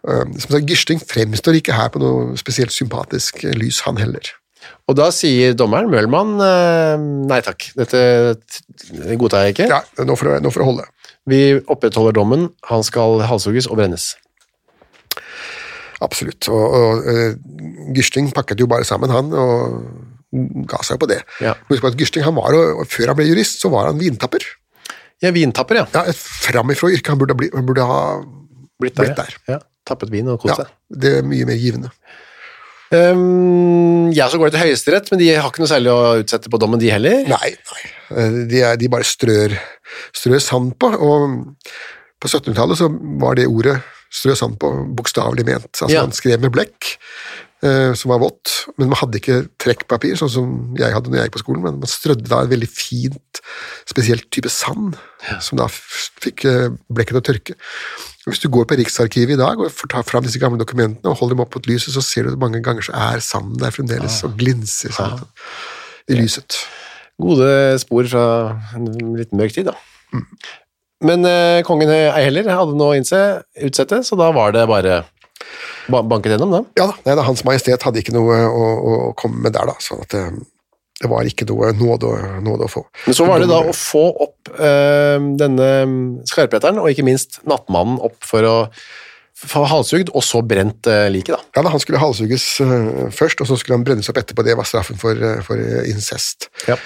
Um, 0.02 0.36
som 0.36 0.54
sagt, 0.54 0.70
Gyrsting 0.70 1.02
fremstår 1.02 1.58
ikke 1.58 1.74
her 1.78 1.90
på 1.94 2.02
noe 2.02 2.38
spesielt 2.38 2.74
sympatisk 2.74 3.42
lys, 3.56 3.82
han 3.88 3.98
heller. 4.02 4.30
Og 4.90 4.98
da 4.98 5.08
sier 5.14 5.54
dommeren, 5.58 5.90
Mølmann, 5.90 6.36
eh, 6.42 7.04
nei 7.30 7.38
takk, 7.42 7.68
dette 7.78 8.02
godtar 9.18 9.46
jeg 9.46 9.56
ikke. 9.56 9.68
Ja, 9.72 9.82
nå 10.06 10.14
får 10.18 10.36
det, 10.36 10.40
nå 10.44 10.52
får 10.54 10.62
det 10.62 10.68
holde. 10.68 10.86
Vi 11.30 11.40
opprettholder 11.70 12.14
dommen, 12.18 12.48
han 12.66 12.82
skal 12.86 13.22
halshugges 13.26 13.70
og 13.70 13.78
brennes. 13.78 14.12
Absolutt. 16.02 16.48
Og, 16.50 16.76
og 16.78 17.06
eh, 17.12 17.36
Gisling 17.96 18.32
pakket 18.34 18.60
jo 18.62 18.68
bare 18.70 18.86
sammen, 18.88 19.12
han, 19.14 19.30
og 19.32 20.66
ga 20.70 20.80
seg 20.86 20.98
på 21.02 21.08
det. 21.10 21.20
Ja. 21.44 21.54
Husk 21.70 21.84
at 21.90 21.98
Gisling, 22.00 22.24
han 22.24 22.36
var 22.38 22.56
Før 22.88 23.12
han 23.12 23.18
ble 23.18 23.26
jurist, 23.28 23.60
så 23.62 23.70
var 23.72 23.90
han 23.90 24.00
vintapper. 24.00 24.44
Ja, 25.22 25.30
vintapper, 25.34 25.82
ja. 25.82 25.86
Ja, 25.94 26.06
Et 26.10 26.18
framifrå 26.18 26.90
yrke. 26.96 27.12
Han 27.12 27.20
burde, 27.20 27.36
bli, 27.38 27.50
han 27.54 27.68
burde 27.68 27.86
ha 27.86 28.00
Blitt 28.82 28.96
Blitt 28.98 29.14
der. 29.14 29.36
Ja. 29.46 29.60
Tappet 29.86 30.10
vin 30.10 30.26
og 30.30 30.40
kost 30.42 30.58
ja. 30.58 30.66
Det 30.90 31.18
er 31.20 31.26
mye 31.26 31.46
mer 31.46 31.58
givende. 31.58 31.90
Um, 32.92 34.10
jeg 34.12 34.28
så 34.28 34.36
går 34.38 34.50
det 34.50 34.58
til 34.58 34.66
Høyesterett, 34.66 35.08
men 35.12 35.20
de 35.22 35.30
har 35.32 35.48
ikke 35.48 35.62
noe 35.62 35.70
særlig 35.70 35.92
å 35.94 36.00
utsette 36.20 36.50
på 36.52 36.58
dommen, 36.60 36.80
de 36.82 36.90
heller. 36.92 37.22
Nei, 37.30 37.52
nei. 37.70 37.82
Eh, 38.12 38.36
De, 38.50 38.60
er, 38.60 38.76
de 38.80 38.90
bare 38.92 39.06
strør, 39.08 39.54
strør 40.12 40.42
sand 40.44 40.74
på, 40.82 40.90
og 40.92 41.56
på 42.20 42.28
1700-tallet 42.28 42.78
så 42.82 42.90
var 43.22 43.38
det 43.38 43.48
ordet 43.48 43.78
strø 44.12 44.36
sand 44.38 44.58
på 44.60 44.70
bokstavelig 44.98 45.46
ment. 45.48 45.72
Altså 45.72 45.90
Ja. 45.94 46.04
Man 46.04 46.12
skrev 46.16 46.40
med 46.42 46.52
blekk, 46.54 46.96
eh, 47.64 47.92
som 47.98 48.12
var 48.12 48.20
vått, 48.20 48.66
men 48.76 48.90
man 48.90 48.98
hadde 49.00 49.18
ikke 49.20 49.48
trekkpapir, 49.62 50.16
sånn 50.20 50.30
som 50.30 50.76
jeg 50.76 50.92
hadde 50.92 51.10
når 51.10 51.20
jeg 51.22 51.30
gikk 51.30 51.38
på 51.38 51.44
skolen, 51.44 51.62
men 51.64 51.80
man 51.80 51.90
strødde 51.90 52.28
da 52.28 52.42
en 52.42 52.52
veldig 52.52 52.68
fint, 52.68 53.42
spesielt 53.88 54.28
type 54.30 54.50
sand, 54.52 54.96
som 55.40 55.58
da 55.60 55.68
fikk 55.72 56.44
eh, 56.44 56.68
blekket 56.92 57.16
til 57.16 57.22
å 57.22 57.28
tørke. 57.30 57.54
Hvis 58.22 58.38
du 58.38 58.46
går 58.54 58.68
på 58.70 58.76
Riksarkivet 58.78 59.34
i 59.34 59.40
dag 59.40 59.58
og 59.58 59.72
får 59.74 59.88
ta 59.90 60.02
fram 60.06 60.22
disse 60.22 60.38
gamle 60.38 60.60
dokumentene 60.60 61.10
og 61.10 61.16
holder 61.18 61.34
dem 61.34 61.40
opp 61.42 61.56
mot 61.56 61.66
lyset, 61.66 61.90
så 61.96 62.02
ser 62.06 62.22
du 62.28 62.34
at 62.36 62.38
mange 62.38 62.60
ganger 62.62 62.84
så 62.86 62.92
er 62.94 63.18
sanden 63.24 63.58
der 63.58 63.74
fremdeles 63.74 64.20
og 64.28 64.36
glinser 64.38 64.94
sånn, 64.94 65.24
i 66.06 66.14
lyset. 66.20 66.54
Gode 67.22 67.48
spor 67.82 68.06
fra 68.10 68.22
en 68.76 68.86
litt 69.18 69.34
mørk 69.34 69.56
tid, 69.56 69.66
da. 69.72 69.74
Men 71.02 71.26
eh, 71.28 71.62
kongen 71.66 71.90
ei 71.90 72.26
heller 72.28 72.48
hadde 72.52 72.78
noe 72.78 72.94
å 72.94 72.98
innse, 72.98 73.20
utsette, 73.68 74.02
så 74.06 74.18
da 74.18 74.30
var 74.34 74.54
det 74.54 74.64
bare 74.70 75.02
ba 75.90 76.02
banket 76.06 76.36
gjennom, 76.36 76.52
da. 76.54 76.62
Ja 76.78 76.88
da, 76.92 76.96
nei, 77.06 77.16
da, 77.18 77.26
Hans 77.26 77.42
Majestet 77.46 77.82
hadde 77.82 78.02
ikke 78.02 78.14
noe 78.14 78.38
å, 78.46 78.66
å 78.72 78.96
komme 79.18 79.42
med 79.42 79.56
der, 79.56 79.66
da. 79.68 79.74
sånn 79.82 80.04
at 80.04 80.14
det, 80.14 80.24
det 81.02 81.10
var 81.10 81.26
ikke 81.26 81.48
noe 81.50 81.72
nåde, 81.74 82.12
nåde 82.44 82.68
å 82.68 82.70
få. 82.70 82.84
Men 83.08 83.18
så 83.18 83.26
var 83.26 83.42
det 83.42 83.50
da 83.50 83.62
å 83.66 83.74
få 83.76 84.04
opp 84.26 84.52
eh, 84.54 85.18
denne 85.40 85.70
skarpheteren, 86.30 86.78
og 86.82 86.92
ikke 86.92 87.06
minst 87.06 87.40
nattmannen, 87.48 87.98
opp 88.06 88.18
for 88.26 88.46
å 88.46 88.56
få 89.42 89.64
halshugd, 89.66 90.12
og 90.14 90.22
så 90.22 90.42
brent 90.46 90.86
eh, 90.90 91.08
liket, 91.10 91.34
da. 91.34 91.40
Ja, 91.56 91.64
da, 91.66 91.72
Han 91.74 91.82
skulle 91.82 92.02
halshugges 92.02 92.46
eh, 92.62 93.08
først, 93.14 93.42
og 93.42 93.50
så 93.50 93.58
skulle 93.58 93.80
han 93.80 93.86
brennes 93.86 94.10
opp 94.12 94.20
etterpå. 94.22 94.44
Det 94.46 94.54
var 94.58 94.68
straffen 94.68 95.00
for, 95.00 95.18
eh, 95.18 95.40
for 95.46 95.58
eh, 95.58 95.88
incest. 95.90 96.50
Ja. 96.70 96.78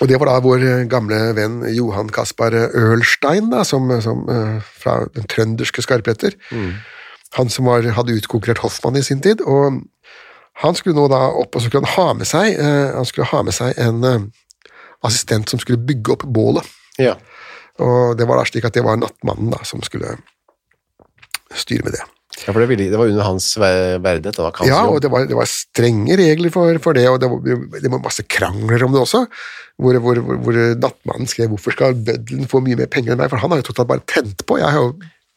Og 0.00 0.08
det 0.08 0.16
var 0.20 0.30
da 0.30 0.38
vår 0.44 0.64
eh, 0.64 0.86
gamle 0.88 1.18
venn 1.36 1.60
Johan 1.76 2.08
Kaspar 2.12 2.54
Ørlstein, 2.56 3.50
da, 3.52 3.64
som, 3.68 3.90
som, 4.04 4.24
eh, 4.32 4.58
fra 4.80 5.02
den 5.16 5.28
trønderske 5.28 5.84
skarpretter. 5.84 6.36
Han 7.38 7.50
som 7.52 7.68
var, 7.70 7.86
hadde 7.94 8.16
utkonkurrert 8.18 8.62
Hoffmann 8.64 8.98
i 8.98 9.02
sin 9.06 9.20
tid. 9.20 9.40
og 9.40 9.82
Han 10.60 10.74
skulle 10.74 10.96
nå 10.96 11.06
da 11.08 11.20
opp 11.30 11.54
og 11.54 11.62
så 11.62 11.68
skulle 11.68 11.86
han 11.86 11.94
ha 11.96 12.14
med 12.18 12.28
seg, 12.28 12.58
eh, 12.58 12.92
han 12.96 13.06
skulle 13.08 13.30
ha 13.30 13.42
med 13.46 13.54
seg 13.56 13.78
en 13.80 14.04
eh, 14.04 14.26
assistent 15.06 15.48
som 15.48 15.60
skulle 15.62 15.80
bygge 15.80 16.16
opp 16.16 16.26
bålet. 16.26 16.66
Ja. 16.98 17.14
Og 17.80 18.18
det 18.18 18.26
var 18.28 18.40
da 18.40 18.44
slik 18.48 18.66
at 18.68 18.76
det 18.76 18.84
var 18.84 18.98
nattmannen 19.00 19.52
da, 19.54 19.62
som 19.64 19.80
skulle 19.86 20.18
styre 21.56 21.86
med 21.86 21.96
det. 21.96 22.02
Ja, 22.46 22.52
for 22.52 22.60
det, 22.62 22.68
ville, 22.70 22.88
det 22.88 22.98
var 22.98 23.10
under 23.10 23.26
hans 23.26 23.46
verdighet. 23.60 24.36
Det 24.36 24.44
var 24.44 24.60
Ja, 24.68 24.80
og 24.88 25.00
det 25.04 25.10
var, 25.12 25.26
det 25.28 25.36
var 25.36 25.48
strenge 25.50 26.16
regler 26.16 26.52
for, 26.54 26.78
for 26.82 26.96
det, 26.96 27.06
og 27.10 27.18
det 27.20 27.28
var, 27.28 27.74
det 27.76 27.92
var 27.92 28.02
masse 28.04 28.24
krangler 28.24 28.84
om 28.86 28.94
det 28.94 29.02
også, 29.02 29.24
hvor, 29.80 29.98
hvor, 30.04 30.20
hvor, 30.24 30.40
hvor 30.46 30.60
nattmannen 30.80 31.28
skrev 31.30 31.52
'hvorfor 31.52 31.76
skal 31.76 31.98
bøddelen 31.98 32.48
få 32.48 32.62
mye 32.64 32.78
mer 32.80 32.90
penger 32.92 33.12
enn 33.14 33.20
meg', 33.20 33.30
for 33.32 33.42
han 33.42 33.52
har 33.52 33.60
jo 33.60 33.68
totalt 33.70 33.90
bare 33.92 34.06
tent 34.08 34.46
på, 34.46 34.58
jeg 34.60 34.72
har 34.72 34.80
jo 34.80 34.94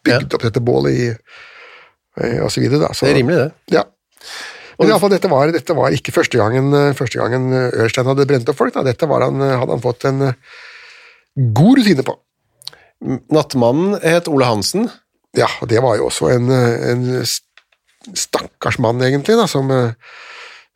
bygd 0.08 0.36
opp 0.36 0.48
dette 0.48 0.64
bålet 0.64 0.98
i 1.00 1.06
eh, 1.12 2.40
og 2.44 2.52
så 2.52 2.64
videre 2.64 2.88
da. 2.88 2.94
Så, 2.94 3.08
Det 3.08 3.14
er 3.14 3.20
rimelig, 3.22 3.40
det. 3.46 3.78
Ja. 3.80 3.86
Men 4.80 4.90
iallfall, 4.90 5.14
dette 5.14 5.30
var, 5.30 5.52
dette 5.54 5.76
var 5.78 5.96
ikke 5.96 6.16
første 6.16 6.40
gangen, 6.40 6.74
eh, 6.74 6.94
første 6.98 7.20
gangen 7.20 7.52
Ørstein 7.54 8.10
hadde 8.10 8.28
brent 8.30 8.50
opp 8.50 8.60
folk, 8.60 8.74
da. 8.76 8.84
dette 8.88 9.08
var 9.10 9.28
han, 9.28 9.40
hadde 9.44 9.76
han 9.76 9.84
fått 9.84 10.08
en 10.10 10.30
eh, 10.30 10.38
god 11.56 11.80
rutine 11.80 12.06
på. 12.08 12.18
Nattmannen 13.34 13.98
het 14.04 14.30
Ole 14.32 14.48
Hansen. 14.48 14.88
Ja, 15.38 15.48
det 15.68 15.80
var 15.82 15.98
jo 15.98 16.08
også 16.12 16.30
en, 16.36 16.50
eh, 16.54 16.90
en 16.92 17.26
stakkars 18.14 18.78
mann, 18.84 19.02
egentlig, 19.02 19.38
da, 19.40 19.48
som, 19.48 19.72
eh, 19.72 19.92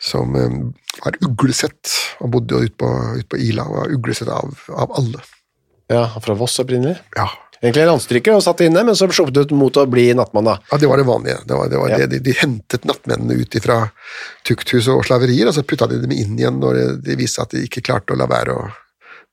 som 0.02 0.36
eh, 0.36 0.56
var 1.06 1.18
uglesett. 1.22 1.92
Han 2.20 2.32
bodde 2.34 2.56
jo 2.58 2.64
ute 2.70 2.78
på, 2.80 2.92
ut 3.20 3.28
på 3.30 3.38
Ila 3.50 3.66
og 3.70 3.76
var 3.82 3.94
uglesett 3.98 4.32
av, 4.34 4.56
av 4.74 4.96
alle. 4.98 5.22
Ja, 5.92 6.08
fra 6.24 6.34
Voss 6.36 6.58
opprinnelig. 6.60 6.98
Ja. 7.16 7.30
Egentlig 7.62 7.88
landstryker 7.90 8.36
og 8.38 8.44
satt 8.46 8.60
inne, 8.62 8.84
men 8.86 8.94
så 8.98 9.08
sluppet 9.10 9.38
ut 9.48 9.54
mot 9.58 9.78
å 9.82 9.88
bli 9.90 10.12
nattmann, 10.14 10.46
da. 10.46 10.58
ja, 10.72 10.78
det 10.78 10.90
var 10.92 11.00
det 11.02 11.08
vanlige. 11.08 11.38
Det 11.50 11.56
var, 11.58 11.70
det 11.72 11.80
var 11.82 11.90
Ja. 11.90 11.98
det, 12.04 12.08
de, 12.12 12.20
de 12.28 12.36
hentet 12.38 12.84
nattmennene 12.86 13.34
ut 13.42 13.56
fra 13.64 13.80
tukthus 14.46 14.88
og 14.94 15.02
slaverier, 15.08 15.50
og 15.50 15.56
så 15.58 15.64
putta 15.66 15.88
de 15.90 15.98
dem 16.04 16.12
inn 16.14 16.36
igjen 16.38 16.60
når 16.62 16.74
det- 16.78 17.02
de 17.08 17.16
viste 17.18 17.42
at 17.42 17.50
de 17.56 17.64
ikke 17.66 17.82
klarte 17.82 18.14
å 18.14 18.18
la 18.20 18.28
være 18.30 18.54
å 18.54 18.68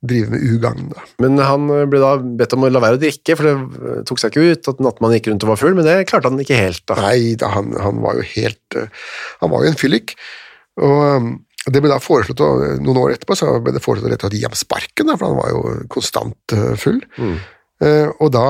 drive 0.04 0.30
med 0.34 0.42
ugagn. 0.52 0.90
Men 1.22 1.38
han 1.40 1.64
ble 1.90 2.00
da 2.02 2.10
bedt 2.40 2.52
om 2.56 2.66
å 2.66 2.70
la 2.72 2.82
være 2.84 2.98
å 2.98 3.02
drikke, 3.02 3.36
for 3.38 3.48
det 3.48 4.04
tok 4.10 4.20
seg 4.20 4.34
ikke 4.34 4.44
ut 4.52 4.68
at 4.74 4.82
nattmannen 4.84 5.16
gikk 5.18 5.30
rundt 5.32 5.46
og 5.46 5.52
var 5.54 5.60
full, 5.62 5.74
men 5.78 5.86
det 5.88 5.96
klarte 6.10 6.28
han 6.30 6.42
ikke 6.44 6.58
helt, 6.60 6.82
da. 6.90 6.98
Nei, 7.06 7.34
da, 7.40 7.48
han, 7.56 7.72
han 7.80 8.02
var 8.04 8.20
jo 8.20 8.26
helt 8.34 8.78
eh, 8.80 8.88
Han 9.40 9.52
var 9.54 9.64
jo 9.64 9.72
en 9.72 9.80
fyllik. 9.80 10.14
Og 10.82 11.02
um, 11.16 11.28
det 11.64 11.80
ble 11.80 11.88
da 11.92 11.96
foreslått, 12.02 12.40
å- 12.44 12.76
Noen 12.84 12.98
år 13.00 13.14
etterpå 13.14 13.36
så 13.40 13.52
ble 13.64 13.72
det 13.72 13.80
foreslått 13.84 14.10
rett 14.12 14.20
og 14.24 14.28
slett 14.28 14.36
å 14.36 14.40
gi 14.42 14.46
ham 14.48 14.56
sparken, 14.58 15.12
for 15.16 15.30
han 15.30 15.38
var 15.40 15.52
jo 15.54 15.76
konstant 15.94 16.56
eh, 16.56 16.74
full. 16.80 17.00
Eh, 17.80 18.08
og 18.20 18.32
da 18.36 18.46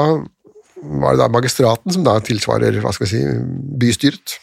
var 0.85 1.15
det 1.15 1.21
da 1.23 1.29
magistraten, 1.33 1.95
som 1.95 2.03
da 2.05 2.19
tilsvarer 2.21 2.77
hva 2.83 2.91
skal 2.93 3.07
vi 3.07 3.13
si, 3.15 3.21
bystyret 3.81 4.35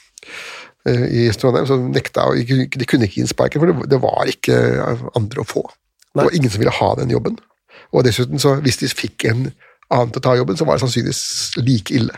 eh, 0.87 1.03
i 1.25 1.25
Trondheim, 1.37 1.67
som 1.69 1.83
nekta 1.93 2.29
De 2.33 2.45
kunne 2.87 3.05
ikke 3.05 3.17
gi 3.19 3.25
ham 3.25 3.29
sparken, 3.29 3.61
for 3.61 3.69
det, 3.73 3.89
det 3.91 3.99
var 4.01 4.31
ikke 4.31 4.57
andre 5.19 5.43
å 5.43 5.47
få. 5.51 5.65
Det 6.15 6.27
var 6.27 6.35
ingen 6.35 6.53
som 6.53 6.63
ville 6.63 6.77
ha 6.79 6.93
den 6.99 7.13
jobben. 7.13 7.37
Og 7.91 8.05
dessuten, 8.07 8.39
så 8.39 8.55
hvis 8.63 8.79
de 8.81 8.89
fikk 8.91 9.27
en 9.29 9.51
annen 9.91 10.11
til 10.11 10.21
å 10.21 10.25
ta 10.27 10.37
jobben, 10.39 10.57
så 10.59 10.67
var 10.67 10.77
det 10.77 10.85
sannsynligvis 10.85 11.61
like 11.63 11.93
ille. 11.95 12.15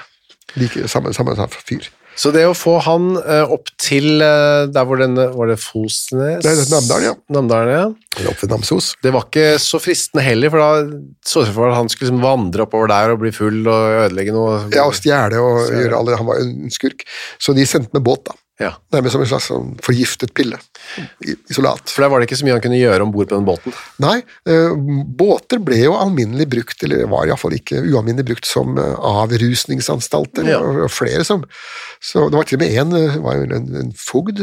Like, 0.60 0.88
samme, 0.92 1.14
samme 1.14 1.50
fyr. 1.50 1.90
Så 2.20 2.30
det 2.30 2.44
å 2.46 2.54
få 2.54 2.76
han 2.86 3.16
eh, 3.18 3.52
opp 3.56 3.72
til 3.82 4.22
eh, 4.22 4.68
der 4.70 4.86
hvor 4.86 5.00
den 5.02 5.18
Var 5.18 5.50
det 5.50 5.58
Fosnes? 5.62 6.44
Det 6.46 6.52
er 6.52 6.70
Namdalen, 6.70 7.08
ja. 7.08 7.14
Namdalen, 7.34 7.72
ja. 7.74 7.88
Eller 8.20 8.30
opp 8.30 8.44
ved 8.44 8.54
Namsos. 8.54 8.92
Det 9.02 9.14
var 9.16 9.26
ikke 9.26 9.58
så 9.62 9.80
fristende 9.82 10.26
heller, 10.26 10.54
for 10.54 10.62
da 10.62 11.00
så 11.26 11.42
det 11.42 11.56
for 11.56 11.66
meg 11.66 11.74
at 11.74 11.80
han 11.82 11.90
skulle 11.90 12.12
liksom 12.12 12.22
vandre 12.26 12.68
oppover 12.68 12.92
der 12.94 13.16
og 13.16 13.24
bli 13.24 13.34
full 13.34 13.64
og 13.66 13.98
ødelegge 14.04 14.36
noe. 14.36 14.62
Ja, 14.76 14.86
og 14.86 14.94
stjele 14.98 15.42
og 15.42 15.74
gjøre 15.74 16.00
alle 16.04 16.22
Han 16.22 16.30
var 16.30 16.42
jo 16.42 16.52
en 16.52 16.74
skurk. 16.74 17.06
Så 17.42 17.58
de 17.58 17.66
sendte 17.70 17.98
med 17.98 18.06
båt, 18.06 18.28
da. 18.30 18.38
Ja. 18.62 18.76
Nærmest 18.94 19.16
som 19.16 19.24
en 19.24 19.30
slags 19.30 19.48
sånn 19.50 19.70
forgiftet 19.82 20.34
pille. 20.38 20.60
Isolat. 21.50 21.90
For 21.90 22.04
der 22.04 22.12
var 22.14 22.22
det 22.22 22.28
ikke 22.28 22.38
så 22.38 22.46
mye 22.46 22.54
han 22.54 22.62
kunne 22.62 22.78
gjøre 22.78 23.06
om 23.06 23.14
bord 23.14 23.32
på 23.32 23.40
den 23.40 23.48
båten. 23.48 23.74
Nei, 24.04 24.20
eh, 24.46 24.76
båter 25.18 25.62
ble 25.66 25.80
jo 25.82 25.96
alminnelig 25.98 26.46
brukt, 26.54 26.86
eller 26.86 27.08
var 27.10 27.26
iallfall 27.26 27.56
ikke 27.58 27.82
ualminnelig 27.82 28.28
brukt 28.30 28.50
som 28.50 28.78
eh, 28.78 28.94
avrusningsanstalter. 29.10 30.52
Ja. 30.54 30.60
Og, 30.62 30.86
flere 30.94 31.26
som 31.26 31.48
så 32.04 32.28
Det 32.30 32.36
var 32.38 32.46
til 32.46 32.60
og 32.60 32.62
med 32.62 32.78
en, 32.78 32.94
eh, 33.00 33.58
en, 33.58 33.68
en 33.82 33.92
fogd 33.98 34.38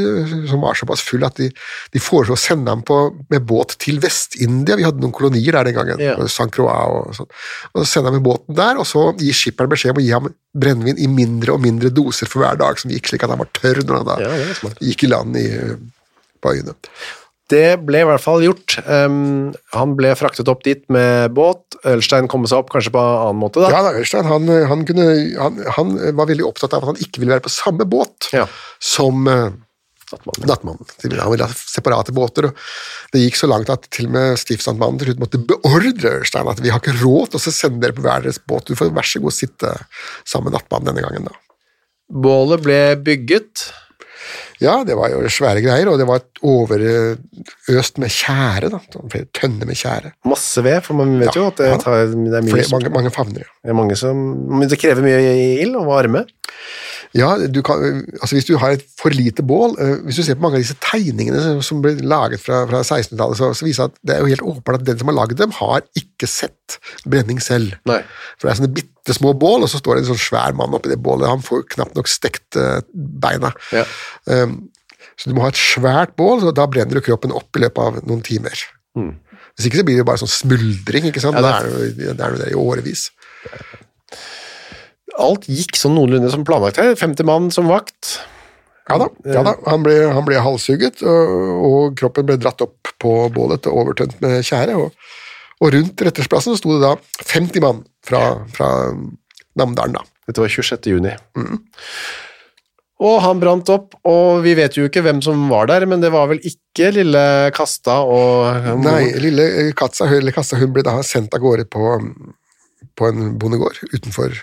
som 0.50 0.64
var 0.64 0.74
såpass 0.74 1.04
full 1.06 1.22
at 1.28 1.38
de, 1.38 1.50
de 1.94 2.02
foreslo 2.02 2.34
å 2.34 2.40
sende 2.40 2.72
ham 2.72 2.82
på, 2.82 2.98
med 3.30 3.46
båt 3.46 3.76
til 3.78 4.02
Vest-India. 4.02 4.78
Vi 4.80 4.88
hadde 4.88 5.04
noen 5.04 5.14
kolonier 5.14 5.54
der 5.54 5.70
den 5.70 5.78
gangen. 5.78 6.02
Ja. 6.02 6.18
San 6.26 6.50
Croix 6.50 6.74
og 6.90 7.14
sånn. 7.14 7.30
Og 7.74 7.84
så 7.84 7.86
sende 7.92 8.10
ham 8.10 8.18
med 8.18 8.26
båten 8.26 8.58
der, 8.58 8.80
og 8.80 8.88
så 8.90 9.12
gi 9.20 9.30
skipperen 9.36 9.70
beskjed 9.70 9.94
om 9.94 10.02
å 10.02 10.06
gi 10.08 10.14
ham 10.16 10.30
brennevin 10.50 10.98
i 10.98 11.06
mindre 11.06 11.54
og 11.54 11.62
mindre 11.62 11.92
doser 11.94 12.26
for 12.26 12.42
hver 12.42 12.58
dag 12.58 12.78
som 12.80 12.90
gikk, 12.90 13.12
slik 13.12 13.22
at 13.22 13.30
han 13.30 13.38
var 13.38 13.50
tørr 13.54 13.84
når 13.84 13.99
han 13.99 13.99
da 14.08 14.18
Ja, 14.22 14.30
det 14.36 14.50
er 14.70 14.76
gikk 14.90 15.04
i 15.04 15.10
land 15.12 15.36
i, 15.40 15.46
på 16.40 16.54
øyene. 16.54 16.74
Det 17.50 17.80
ble 17.82 18.04
i 18.04 18.06
hvert 18.06 18.22
fall 18.22 18.44
gjort. 18.44 18.76
Um, 18.86 19.48
han 19.74 19.96
ble 19.98 20.12
fraktet 20.14 20.46
opp 20.52 20.60
dit 20.62 20.84
med 20.92 21.32
båt. 21.34 21.64
Ølstein 21.90 22.28
kom 22.30 22.44
seg 22.46 22.60
opp 22.62 22.68
kanskje 22.70 22.92
på 22.94 23.00
en 23.02 23.24
annen 23.24 23.40
måte, 23.42 23.58
da. 23.64 23.72
Ja, 23.74 23.80
da, 23.88 23.90
Ørstein 23.98 24.28
han, 24.30 24.46
han, 24.70 24.84
kunne, 24.86 25.06
han, 25.40 25.58
han 25.74 25.96
var 26.14 26.28
veldig 26.30 26.46
opptatt 26.46 26.76
av 26.78 26.84
at 26.84 26.92
han 26.92 27.02
ikke 27.02 27.18
ville 27.24 27.34
være 27.34 27.42
på 27.48 27.50
samme 27.50 27.88
båt 27.90 28.30
Ja. 28.36 28.44
som 28.78 29.26
uh, 29.26 29.48
Nattmannen. 30.10 30.46
nattmannen. 30.50 30.86
Han 31.22 31.30
ville 31.34 31.46
ha 31.46 31.54
separate 31.54 32.10
båter. 32.14 32.48
og 32.48 32.62
Det 33.14 33.20
gikk 33.24 33.36
så 33.38 33.46
langt 33.50 33.68
at 33.70 33.84
til 33.94 34.08
og 34.08 34.14
med 34.16 34.38
stiftsamtmannen 34.42 34.98
til 34.98 35.10
slutt 35.10 35.20
måtte 35.22 35.38
beordre 35.50 36.16
Ørstein 36.22 36.48
at 36.50 36.62
vi 36.62 36.70
har 36.74 36.80
ikke 36.82 36.96
råd 37.02 37.30
til 37.34 37.38
å 37.38 37.54
sende 37.54 37.82
dere 37.84 37.94
på 37.98 38.02
hver 38.06 38.22
deres 38.26 38.38
båt. 38.42 38.66
Du 38.70 38.78
får 38.78 38.90
vær 38.94 39.06
så 39.06 39.22
god 39.22 39.34
sitte 39.36 39.74
sammen 40.26 40.50
med 40.50 40.58
nattmannen 40.58 40.90
denne 40.90 41.04
gangen. 41.06 41.28
da. 41.30 41.34
Bålet 42.10 42.62
ble 42.66 42.80
bygget. 43.06 43.68
Ja, 44.60 44.82
det 44.84 44.92
var 44.98 45.08
jo 45.08 45.22
svære 45.32 45.62
greier, 45.64 45.88
og 45.88 45.96
det 46.00 46.06
var 46.08 46.20
overøst 46.44 47.98
med 48.02 48.12
tjære. 48.12 48.68
da. 48.72 48.80
Flere 49.12 49.28
tønner 49.36 49.66
med 49.70 49.78
tjære. 49.80 50.12
Masse 50.28 50.62
ved, 50.64 50.80
for 50.84 50.94
man 51.00 51.14
vet 51.20 51.30
Ja, 51.34 51.40
jo 51.40 51.46
at 51.48 51.56
det, 51.62 51.70
tar, 51.84 52.04
det 52.12 52.34
er 52.36 52.44
mye 52.44 52.52
Flere, 52.52 52.68
mange, 52.74 52.90
mange 52.98 53.10
favner. 53.14 53.46
ja. 53.46 53.68
Det 53.70 53.76
mange 53.76 53.96
som 53.96 54.60
det 54.68 54.78
krever 54.80 55.02
mye 55.06 55.62
ild 55.62 55.76
og 55.80 55.86
varme. 55.88 56.26
Ja, 57.16 57.32
du 57.50 57.58
kan, 57.66 57.80
altså 58.22 58.36
hvis 58.36 58.46
du 58.46 58.52
har 58.62 58.76
et 58.76 58.84
for 59.00 59.10
lite 59.10 59.42
bål 59.42 59.72
eh, 59.82 59.96
Hvis 60.06 60.20
du 60.20 60.22
ser 60.22 60.36
på 60.38 60.44
mange 60.44 60.60
av 60.60 60.62
disse 60.62 60.76
tegningene 60.78 61.56
som- 61.66 61.80
ble 61.82 61.96
laget 62.06 62.38
fra, 62.38 62.60
fra 62.70 62.84
1600-tallet, 62.84 63.36
så, 63.40 63.48
så 63.58 63.66
viser 63.66 63.88
det 63.88 63.90
at 63.90 63.98
det 64.06 64.14
er 64.14 64.20
jo 64.22 64.30
helt 64.30 64.44
åpenbart 64.52 64.78
at 64.78 64.84
den 64.86 64.98
som 65.00 65.10
har 65.10 65.16
laget 65.18 65.40
dem, 65.40 65.50
har 65.58 65.82
ikke 65.98 66.28
sett 66.30 66.78
brenning 67.04 67.40
selv. 67.42 67.74
Nei. 67.90 67.98
For 68.38 68.46
det 68.46 68.52
er 68.52 68.60
sånne 68.60 68.74
bitte 68.78 69.16
små 69.16 69.32
bål, 69.42 69.64
og 69.66 69.72
så 69.72 69.80
står 69.82 69.98
det 69.98 70.04
en 70.04 70.10
sånn 70.12 70.22
svær 70.22 70.54
mann 70.54 70.76
oppi 70.78 70.92
det 70.92 71.00
bålet. 71.02 71.26
Han 71.32 71.42
får 71.42 71.64
knapt 71.74 71.98
nok 71.98 72.06
stekt 72.12 72.54
eh, 72.60 72.78
beina. 72.94 73.50
Ja. 73.74 73.82
Um, 74.30 74.68
så 75.18 75.28
du 75.30 75.34
må 75.34 75.42
ha 75.42 75.50
et 75.50 75.58
svært 75.58 76.14
bål, 76.20 76.44
og 76.46 76.54
da 76.56 76.68
brenner 76.70 76.94
du 77.00 77.02
kroppen 77.04 77.34
opp 77.34 77.58
i 77.58 77.64
løpet 77.66 77.82
av 77.90 77.98
noen 78.06 78.22
timer. 78.24 78.54
Hvis 79.58 79.66
ikke 79.66 79.80
så 79.82 79.84
blir 79.88 79.98
det 79.98 80.04
jo 80.04 80.10
bare 80.12 80.22
sånn 80.22 80.30
smuldring, 80.30 81.10
ikke 81.10 81.20
sant? 81.26 81.34
Mm. 81.36 81.42
Ja, 81.42 81.58
det- 81.58 81.74
er 81.74 81.96
det 81.98 82.06
er, 82.06 82.14
det 82.14 82.24
er 82.28 82.38
det 82.44 82.52
i 82.54 82.60
årevis. 82.60 83.08
Alt 85.20 85.48
gikk 85.50 85.78
sånn 85.78 85.96
noenlunde 85.98 86.30
som 86.32 86.44
planlagt 86.48 86.80
her. 86.80 86.94
50 86.98 87.26
mann 87.28 87.50
som 87.54 87.68
vakt. 87.70 88.18
Ja 88.90 88.96
da, 88.98 89.08
ja 89.28 89.42
da. 89.46 89.54
Han, 89.68 89.84
ble, 89.86 89.96
han 90.10 90.26
ble 90.26 90.40
halshugget, 90.42 91.04
og, 91.06 91.34
og 91.68 91.98
kroppen 92.00 92.26
ble 92.26 92.38
dratt 92.40 92.62
opp 92.64 92.90
på 93.00 93.12
bålet 93.34 93.68
og 93.70 93.84
overtømt 93.84 94.16
med 94.24 94.40
tjære. 94.46 94.78
Og, 94.80 94.96
og 95.60 95.74
rundt 95.76 96.02
rettersplassen 96.06 96.58
sto 96.58 96.74
det 96.74 96.82
da 96.82 96.96
50 97.22 97.62
mann 97.62 97.84
fra, 98.06 98.24
fra 98.54 98.70
Namdalen, 99.60 100.00
da. 100.00 100.04
Dette 100.30 100.42
var 100.42 100.50
26. 100.52 100.90
juni. 100.90 101.14
Og 103.00 103.16
han 103.24 103.40
brant 103.40 103.70
opp, 103.72 103.94
og 104.06 104.42
vi 104.44 104.52
vet 104.58 104.76
jo 104.76 104.84
ikke 104.88 105.02
hvem 105.06 105.22
som 105.24 105.46
var 105.50 105.70
der, 105.70 105.86
men 105.88 106.02
det 106.02 106.10
var 106.12 106.28
vel 106.30 106.42
ikke 106.46 106.90
lille 106.98 107.22
Kasta 107.56 108.02
og 108.04 108.68
Nei, 108.84 109.08
lille 109.22 109.70
Katsa, 109.76 110.10
eller 110.18 110.36
Kassa 110.36 110.58
hun 110.60 110.74
ble 110.74 110.84
da 110.86 110.98
sendt 111.06 111.34
av 111.36 111.42
gårde 111.42 111.64
på, 111.72 111.94
på 113.00 113.08
en 113.08 113.32
bondegård 113.40 113.80
utenfor 113.94 114.36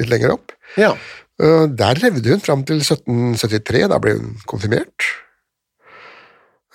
litt 0.00 0.12
lenger 0.12 0.36
opp. 0.36 0.54
Ja. 0.80 0.94
Uh, 1.40 1.66
Der 1.72 2.00
levde 2.02 2.34
hun 2.34 2.44
fram 2.44 2.66
til 2.68 2.82
1773, 2.82 3.88
da 3.92 3.98
ble 4.02 4.18
hun 4.18 4.36
konfirmert. 4.50 5.08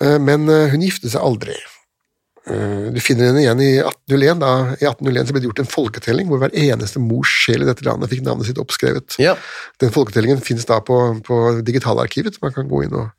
Uh, 0.02 0.18
Men 0.18 0.48
uh, 0.50 0.66
hun 0.72 0.84
giftet 0.84 1.14
seg 1.14 1.24
aldri. 1.24 1.56
Du 2.46 3.00
finner 3.02 3.32
henne 3.32 3.40
igjen 3.42 3.58
i 3.58 3.72
1801. 3.82 4.38
Da, 4.38 4.50
I 4.78 4.86
1801 4.86 5.26
så 5.26 5.34
ble 5.34 5.40
det 5.42 5.48
gjort 5.48 5.62
en 5.64 5.70
folketelling 5.72 6.28
hvor 6.30 6.38
hver 6.38 6.52
eneste 6.54 7.00
mors 7.02 7.32
sjel 7.42 7.64
i 7.64 7.66
dette 7.66 7.82
landet 7.82 8.12
fikk 8.12 8.20
navnet 8.22 8.46
sitt 8.46 8.60
oppskrevet. 8.62 9.16
ja. 9.18 9.32
Den 9.82 9.90
folketellingen 9.90 10.38
finnes 10.46 10.68
da 10.68 10.78
på, 10.78 10.94
på 11.26 11.40
digitalarkivet. 11.66 12.38
Man 12.44 12.54
kan 12.54 12.70
gå 12.70 12.84
inn 12.86 12.94
og 12.94 13.10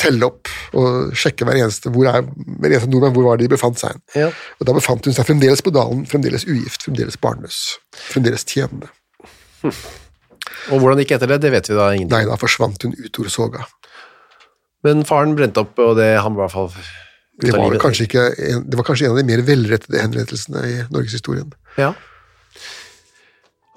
telle 0.00 0.28
opp 0.28 0.50
og 0.76 1.14
sjekke 1.16 1.46
hver 1.48 1.62
eneste, 1.62 1.88
hvor 1.94 2.10
er, 2.10 2.26
hver 2.26 2.74
eneste 2.74 2.90
nordmann 2.92 3.14
hvor 3.16 3.30
var 3.30 3.40
de 3.40 3.48
befant 3.48 3.80
seg. 3.80 3.96
Ja. 4.12 4.28
Og 4.58 4.68
da 4.68 4.76
befant 4.76 5.08
hun 5.08 5.16
seg 5.16 5.28
fremdeles 5.28 5.64
på 5.64 5.72
dalen, 5.74 6.04
fremdeles 6.10 6.44
ugift, 6.44 6.84
fremdeles 6.84 7.16
barnløs, 7.22 7.62
fremdeles 8.10 8.44
tjenende. 8.50 8.90
Og 9.64 10.80
hvordan 10.80 11.00
gikk 11.02 11.16
etter 11.16 11.30
det, 11.30 11.40
det 11.44 11.52
vet 11.54 11.68
vi 11.70 11.76
da 11.76 11.90
ingenting. 11.94 12.12
Nei, 12.14 12.28
da 12.28 12.38
forsvant 12.40 12.86
hun 12.86 12.94
ut 12.96 13.20
ord 13.20 13.32
soga. 13.32 13.64
Men 14.84 15.04
faren 15.08 15.34
brente 15.36 15.62
opp, 15.64 15.78
og 15.80 15.96
det 15.98 16.14
han 16.20 16.36
i 16.36 16.40
hvert 16.42 16.52
fall 16.52 16.70
Det 17.40 17.50
var, 17.50 17.72
ikke 17.72 18.24
det 18.62 18.78
var 18.78 18.86
kanskje 18.86 19.08
en 19.08 19.14
av 19.14 19.18
de 19.18 19.26
mer 19.26 19.42
velrettede 19.46 20.02
henrettelsene 20.02 20.64
i 20.68 20.74
norgeshistorien. 20.92 21.48
Ja. 21.80 21.92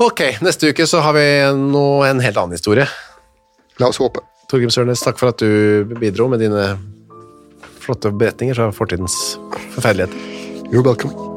Ok, 0.03 0.21
neste 0.45 0.69
uke 0.69 0.85
så 0.85 1.01
har 1.01 1.15
vi 1.17 1.25
nå 1.57 1.85
en 2.05 2.21
helt 2.21 2.37
annen 2.37 2.53
historie. 2.53 2.85
La 3.81 3.89
oss 3.89 3.97
håpe. 4.01 4.21
Torgrim 4.51 4.71
Sørnes, 4.71 5.01
takk 5.03 5.17
for 5.19 5.33
at 5.33 5.41
du 5.41 5.97
bidro 5.97 6.29
med 6.31 6.43
dine 6.45 6.75
flotte 7.81 8.11
beretninger 8.13 8.59
fra 8.59 8.69
fortidens 8.75 9.17
forferdeligheter. 9.73 10.69
You're 10.69 10.85
welcome. 10.85 11.36